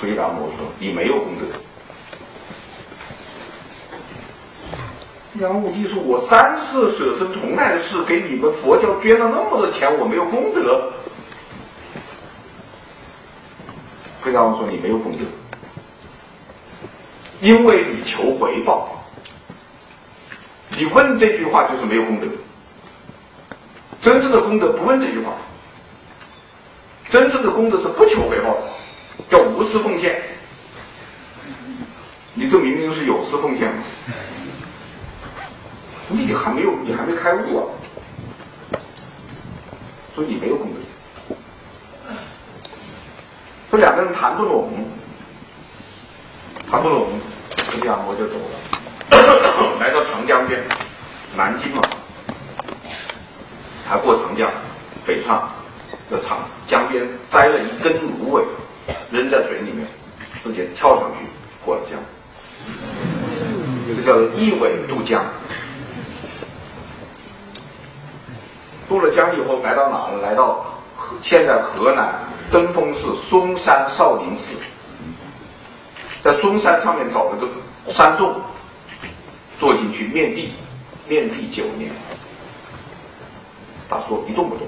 [0.00, 1.46] 回答我说：“你没有功德。”
[5.44, 10.92] 杨武帝说：“我三次舍身同泰寺，给你们佛教捐了那么多钱，我没有功德。”
[14.26, 15.24] 回答我说：“你没有功德，
[17.40, 19.06] 因为你求回报。”
[20.76, 22.26] 你问这句话就是没有功德。
[24.02, 25.32] 真正的功德不问这句话，
[27.08, 28.62] 真正的功德是不求回报的，
[29.30, 30.20] 叫无私奉献。
[32.34, 33.82] 你这明明是有私奉献嘛？
[36.08, 37.62] 你还没有，你还没开悟啊，
[40.16, 40.80] 所以你没有功德。
[43.76, 44.70] 这两个人谈不拢，
[46.70, 47.08] 谈不拢，
[47.78, 49.76] 这样我就走了。
[49.78, 50.62] 来到长江边，
[51.36, 51.82] 南京嘛，
[53.86, 54.50] 他过长江，
[55.04, 55.46] 北上，
[56.10, 58.46] 在长江边摘了一根芦苇，
[59.10, 59.86] 扔在水里面，
[60.42, 61.26] 自己跳上去
[61.62, 61.98] 过了江，
[63.94, 65.22] 这叫一苇渡江。
[68.88, 70.22] 渡了江以后，来到哪呢？
[70.22, 70.64] 来到
[71.22, 72.14] 现在河南
[72.50, 74.54] 登封市嵩山少林寺，
[76.22, 77.48] 在嵩山上面找了个
[77.92, 78.34] 山洞。
[79.58, 80.52] 坐进去面壁，
[81.08, 81.90] 面壁九年，
[83.88, 84.66] 他说一动不动。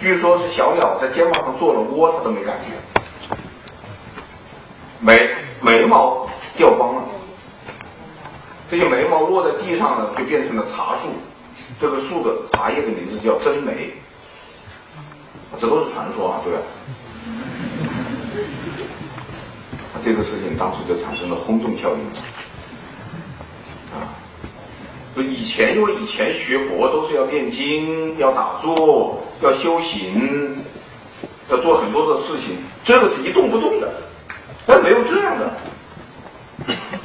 [0.00, 3.36] 据说是小鸟在肩膀上做了窝，他都没感觉。
[4.98, 7.04] 眉眉毛掉光了，
[8.68, 11.10] 这些眉毛落在地上呢，就变成了茶树。
[11.80, 13.94] 这个树的茶叶的名字叫真眉，
[15.60, 16.58] 这都是传说啊，对吧？
[20.04, 22.00] 这个事情当时就产生了轰动效应。
[23.92, 24.06] 啊
[25.16, 30.54] 就以前，因为以前学佛都是要念经、要打坐、要修行，
[31.48, 33.94] 要做很多的事情，这个是一动不动的，
[34.66, 35.54] 但没有这样的。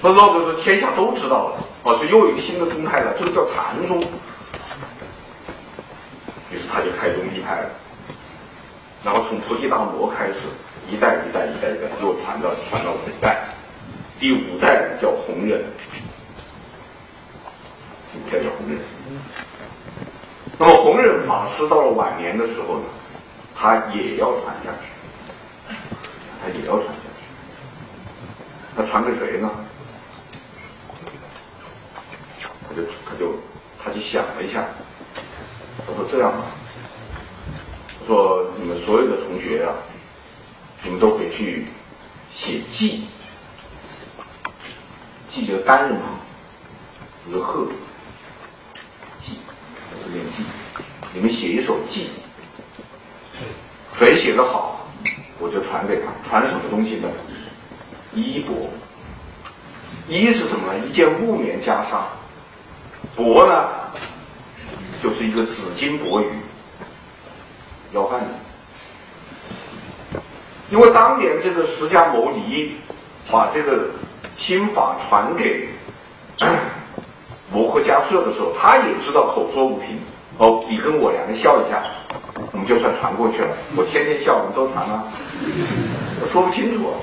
[0.01, 4.01] 那老子说天下都知道了，哦，所以又有一个新的宗派了，这个叫禅宗。
[6.51, 7.69] 于是他就开宗立派了，
[9.03, 10.35] 然后从菩提达摩开始，
[10.89, 13.43] 一代一代一代一代又传到传到五代，
[14.19, 15.63] 第五代叫弘忍。
[18.29, 18.77] 叫叫弘忍。
[20.57, 22.85] 那么弘忍法师到了晚年的时候呢，
[23.55, 25.75] 他也要传下去，
[26.41, 27.25] 他也要传下去。
[28.75, 29.49] 他传给谁呢？
[32.69, 33.35] 他就他就
[33.83, 34.63] 他就想了一下，
[35.85, 36.45] 他说这样吧，
[38.07, 39.73] 说你们所有的同学啊，
[40.83, 41.65] 你们都回去
[42.33, 43.05] 写记，
[45.29, 46.03] 记就单人旁，
[47.27, 47.67] 一个鹤，
[49.23, 49.33] 记，
[50.03, 50.43] 是练记，
[51.13, 52.07] 你们写一首记，
[53.97, 54.87] 谁写的好，
[55.39, 57.09] 我就传给他，传什么东西呢？
[58.13, 58.55] 衣钵。
[60.07, 60.85] 衣是什么呢？
[60.85, 62.01] 一件木棉袈裟。
[63.15, 63.69] 帛呢，
[65.01, 66.27] 就是一个紫金帛羽，
[67.93, 68.27] 要饭的。
[70.69, 72.75] 因为当年这个释迦牟尼
[73.29, 73.89] 把这个
[74.37, 75.67] 心法传给
[77.51, 79.99] 摩诃迦摄的时候，他也知道口说无凭。
[80.37, 81.83] 哦，你跟我两个笑一下，
[82.51, 83.49] 我们就算传过去了。
[83.75, 85.03] 我天天笑，我们都传了。
[86.21, 86.93] 我说不清楚，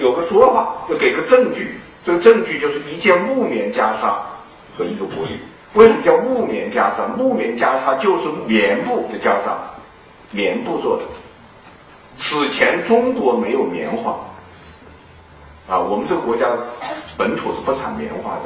[0.00, 1.80] 有个说法，要给个证据。
[2.06, 4.14] 这个证据就是一件木棉袈裟
[4.78, 5.36] 和一个玻璃。
[5.74, 7.08] 为什么叫木棉袈裟？
[7.16, 9.52] 木棉袈裟就是棉布的袈裟，
[10.30, 11.04] 棉布做的。
[12.18, 14.18] 此前中国没有棉花，
[15.68, 16.46] 啊，我们这个国家
[17.16, 18.42] 本土是不产棉花的。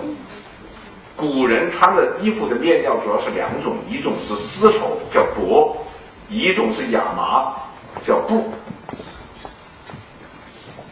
[1.17, 5.77] 古人穿的衣服的面料主要是两种，一种是丝绸叫帛，
[6.29, 7.55] 一种是亚麻
[8.07, 8.53] 叫布。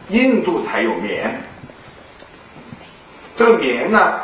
[0.09, 1.41] 印度才有棉。
[3.35, 4.19] 这个棉呢，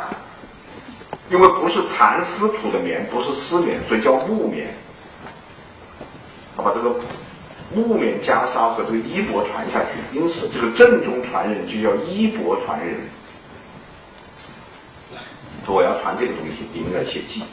[1.30, 4.68] 因为不是蚕丝土的棉，不是丝棉，所以叫木棉。
[6.56, 6.94] 他，把这个
[7.74, 12.96] 木棉袈裟和这个衣钵传下去，因此这个正宗传人就叫衣钵传人。
[15.66, 17.44] 我要传这个东西，你们来写记。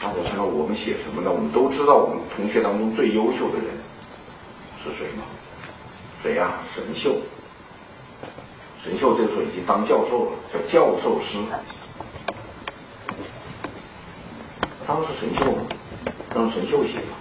[0.00, 1.30] 大家看到我们写什么呢？
[1.30, 3.66] 我们都知道，我们同学当中最优秀的人
[4.82, 5.24] 是谁吗？
[6.22, 6.52] 谁呀？
[6.74, 7.16] 神秀。
[8.82, 11.36] 神秀这个时候已经当教授了，叫教授师。
[14.88, 15.44] 当时神秀，
[16.34, 17.12] 让神秀写吧，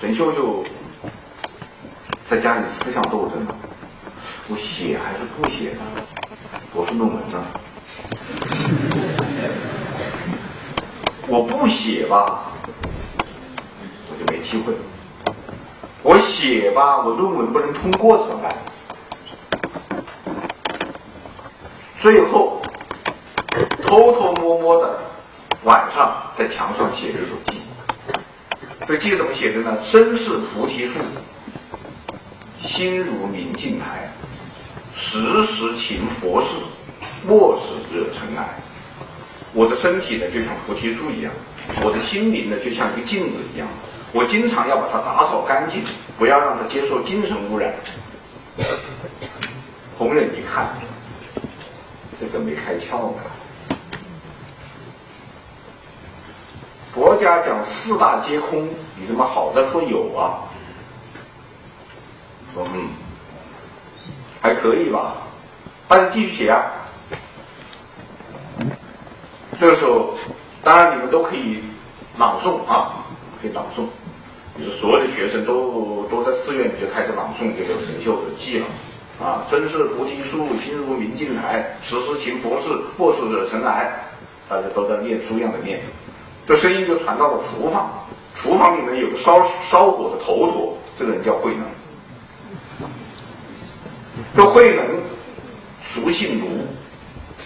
[0.00, 0.62] 神秀就
[2.28, 3.56] 在家里思想斗争了：
[4.46, 5.80] 我写还是不写呢？
[6.72, 7.44] 博士论文呢？
[11.26, 12.52] 我不写吧，
[14.08, 14.72] 我就没机会。
[16.04, 18.56] 我写吧，我论文不能通过怎么办？
[21.98, 22.59] 最后
[23.90, 24.96] 偷偷摸摸的
[25.64, 27.60] 晚上在墙上写了一首记。
[28.86, 29.76] 这记怎么写的呢？
[29.82, 31.00] 身是菩提树，
[32.62, 34.08] 心如明镜台，
[34.94, 36.46] 时时勤佛事，
[37.26, 38.48] 莫使惹尘埃。
[39.52, 41.32] 我的身体呢，就像菩提树一样；
[41.82, 43.66] 我的心灵呢，就像一个镜子一样。
[44.12, 45.82] 我经常要把它打扫干净，
[46.16, 47.74] 不要让它接受精神污染。
[49.98, 50.68] 红忍一看，
[52.20, 53.22] 这个没开窍呢。
[56.92, 58.66] 佛家讲四大皆空，
[58.98, 60.40] 你怎么好的说有啊？
[62.54, 62.88] 说嗯，
[64.40, 65.16] 还可以吧？
[65.86, 66.64] 大家继续写啊。
[69.60, 70.14] 这个时候，
[70.64, 71.62] 当然你们都可以
[72.18, 73.04] 朗诵啊，
[73.40, 73.84] 可以朗诵。
[74.58, 78.66] 就是所有的学生都都在寺院里就开始朗诵这个神秀的记了，
[79.22, 83.90] 啊，身是菩提树，心如明镜台，时时勤佛事，莫使惹尘埃。
[84.48, 85.80] 大家都在念书一样的念，
[86.46, 87.90] 这声音就传到了厨房。
[88.34, 91.64] 厨房里面有个烧烧火的头陀，这个人叫慧能。
[94.34, 94.84] 这慧能
[95.82, 96.66] 俗姓卢，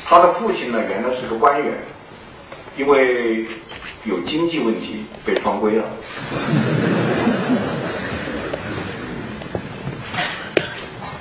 [0.06, 1.72] 他的父亲呢原来是个官员，
[2.76, 3.46] 因为
[4.04, 5.84] 有经济问题被双规了。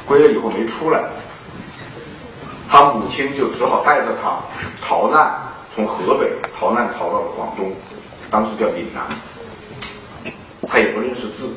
[0.06, 1.02] 归了以后没出来，
[2.70, 4.38] 他母亲就只好带着他
[4.82, 5.34] 逃难，
[5.74, 7.72] 从河北逃难逃到了广东，
[8.30, 9.04] 当时叫岭南。
[10.68, 11.50] 他也不认识字，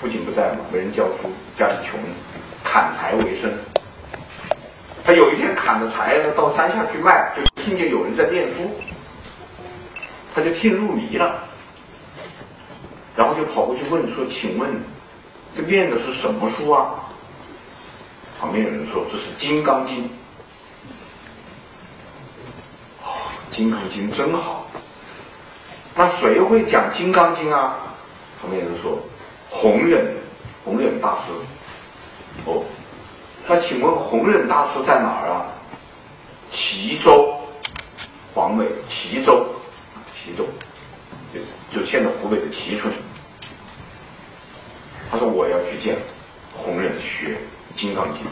[0.00, 1.98] 父亲不在嘛，没人教书，家里穷，
[2.62, 3.50] 砍柴为生。
[5.04, 8.70] 他有一天砍的柴呢，到山下去卖，就听见有人在念书，
[10.34, 11.44] 他就听入迷了，
[13.16, 14.68] 然后就跑过去问说：“请问，
[15.54, 16.94] 这念的是什么书啊？”
[18.40, 20.04] 旁边有人说：“这是《金刚经》。”
[23.04, 23.08] 哦，
[23.56, 24.66] 《金刚经》真好。
[25.94, 27.78] 那谁会讲《金刚经》啊？
[28.38, 28.98] 旁边有人说
[29.48, 30.14] ：“弘忍，
[30.62, 31.32] 弘忍大师。”
[32.44, 32.62] 哦，
[33.48, 35.46] 那请问弘忍大师在哪儿啊？
[36.50, 37.34] 齐州，
[38.34, 39.46] 黄尾齐州，
[40.12, 40.44] 齐州，
[41.32, 42.92] 就就现在湖北的蕲春。
[45.10, 45.96] 他说：“我要去见
[46.54, 47.38] 弘忍学。”
[47.78, 48.22] 《金刚经》，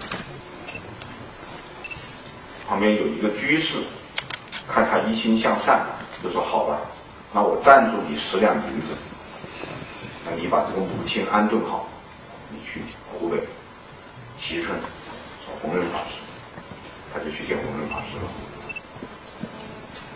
[2.69, 3.77] 旁边有一个居士，
[4.73, 5.81] 看他一心向善，
[6.23, 6.81] 就说好吧，
[7.33, 8.89] 那我赞助你十两银子，
[10.25, 11.89] 那你把这个母亲安顿好，
[12.51, 12.81] 你去
[13.13, 13.39] 湖北
[14.41, 14.79] 蕲春
[15.47, 16.17] 找弘忍法师，
[17.13, 18.23] 他就去见弘忍法师了。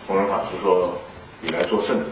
[0.07, 0.97] 弘忍法师说
[1.39, 2.05] ：“你来做圣人。”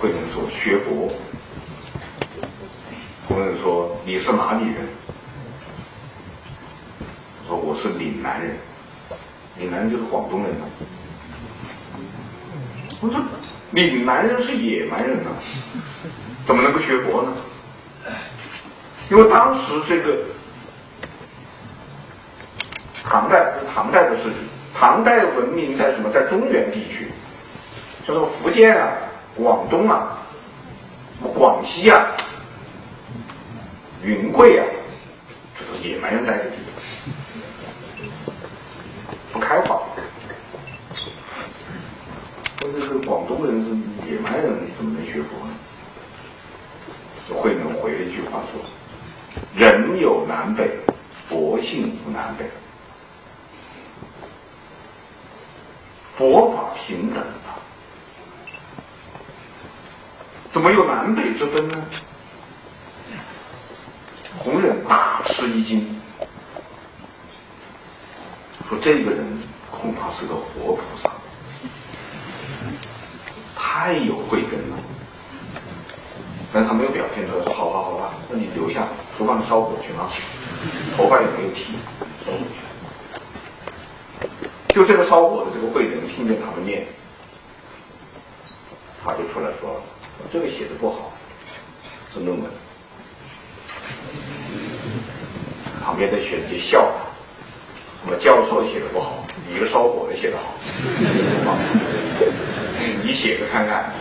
[0.00, 1.12] 慧能说：“学佛。”
[3.28, 4.88] 弘忍说：“你是哪里人？”
[7.64, 8.56] ：“我是岭南人。”
[9.58, 10.66] 岭南人就是广东人了。
[13.00, 13.20] 我说
[13.72, 15.36] ：“岭南人是野蛮人啊，
[16.46, 17.32] 怎么能够学佛呢？”
[19.10, 20.18] 因为当时这个
[23.04, 24.34] 唐代是唐代的事情，
[24.74, 26.08] 唐代的文明在什么？
[26.10, 27.08] 在中原地区，
[28.06, 28.88] 叫做福建啊、
[29.36, 30.18] 广东啊、
[31.34, 32.06] 广西啊、
[34.02, 34.64] 云贵啊，
[35.58, 36.56] 这都野蛮人待的地，
[39.44, 39.82] 开化。
[42.60, 43.70] 说这个广东人是
[44.10, 45.52] 野蛮人，怎么能学佛呢？
[47.34, 48.60] 慧能回了一句话说。
[49.54, 50.70] 人有南北，
[51.28, 52.48] 佛性无南北。
[56.14, 57.58] 佛法平等啊，
[60.52, 61.84] 怎么有南北之分呢？
[64.38, 66.00] 弘忍大吃一惊，
[68.72, 69.22] 说这个人
[69.70, 71.10] 恐怕是个活菩萨，
[73.54, 74.78] 太有慧根了。
[76.54, 80.08] 但他没有表现出来，说好吧好吧，那你留下，厨房烧火去啊，
[80.96, 81.74] 头发也没有剃，
[82.24, 82.44] 烧火去。
[84.74, 86.86] 就这个烧火的这个慧能听见他们念，
[89.04, 89.82] 他就出来说了，
[90.32, 91.12] 这个写的不好，
[92.14, 92.50] 是论文。
[95.84, 97.04] 旁边的学生就笑他，
[98.04, 99.24] 什么教授写的不好，
[99.54, 101.56] 一个烧火的写的好，
[103.04, 103.92] 你写个看看。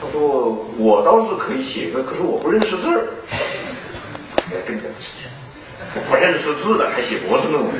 [0.00, 3.08] 他说：“我倒是可以写个，可是我不认识字儿。
[6.08, 7.74] 不认识字的还写博士论文。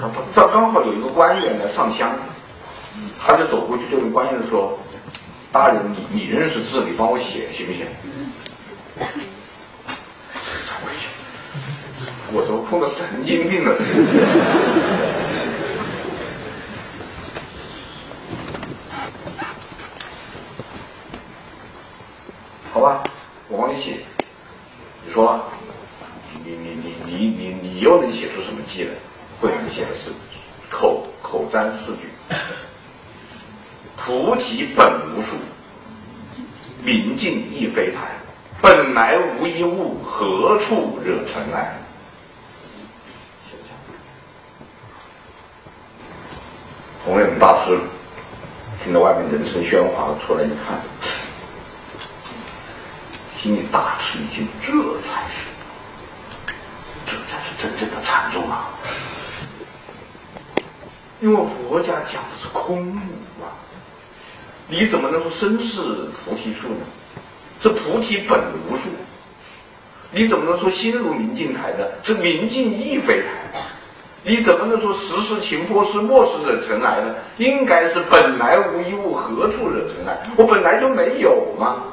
[0.00, 2.10] 他他这刚好有一个官员来上香，
[3.22, 4.76] 他就走过去就跟官员说
[5.52, 7.82] ：‘大人，你你认识字，你帮我写行不行？’
[12.32, 13.74] 我都碰到神经病了。”
[22.72, 23.02] 好吧，
[23.48, 23.96] 我帮你写。
[25.04, 25.44] 你说，
[26.44, 28.92] 你你你你你你又能写出什么记来？
[29.40, 30.12] 慧能写的是
[30.70, 32.08] 口口占四句：
[33.96, 35.36] 菩提本无树，
[36.84, 38.12] 明镜亦非台，
[38.62, 41.76] 本来无一物，何处惹尘埃？
[47.04, 47.76] 弘忍大师
[48.84, 50.80] 听到外面人声喧哗，出来一看。
[53.36, 54.70] 心里大吃一惊，这
[55.00, 55.48] 才是，
[57.06, 58.68] 这才是真正的禅宗啊！
[61.22, 62.98] 因为佛家讲的是空无
[63.42, 63.56] 啊，
[64.68, 65.80] 你怎么能说身是
[66.12, 66.84] 菩提树呢？
[67.58, 68.38] 这菩提本
[68.68, 68.90] 无树，
[70.10, 71.86] 你怎么能说心如明镜台呢？
[72.02, 73.28] 这明镜亦非台，
[74.22, 77.14] 你怎么能说时时勤拂拭，莫使惹尘埃呢？
[77.38, 80.14] 应该是本来无一物，何处惹尘埃？
[80.36, 81.84] 我本来就没有嘛。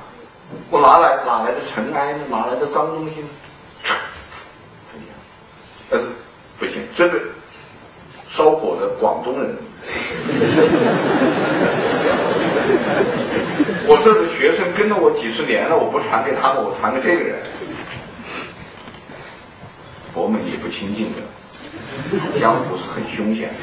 [0.69, 2.19] 我哪来哪来的尘埃呢？
[2.29, 3.27] 哪来的脏东西呢？
[5.89, 6.05] 但是
[6.59, 7.17] 不行，这个
[8.29, 9.55] 烧火的广东人，
[13.87, 17.39] 我这的学生跟了我几十年了，我不传给他们，我传给这个人。
[20.13, 21.21] 佛门也不清净的，
[22.39, 23.49] 江湖是很凶险。
[23.49, 23.53] 的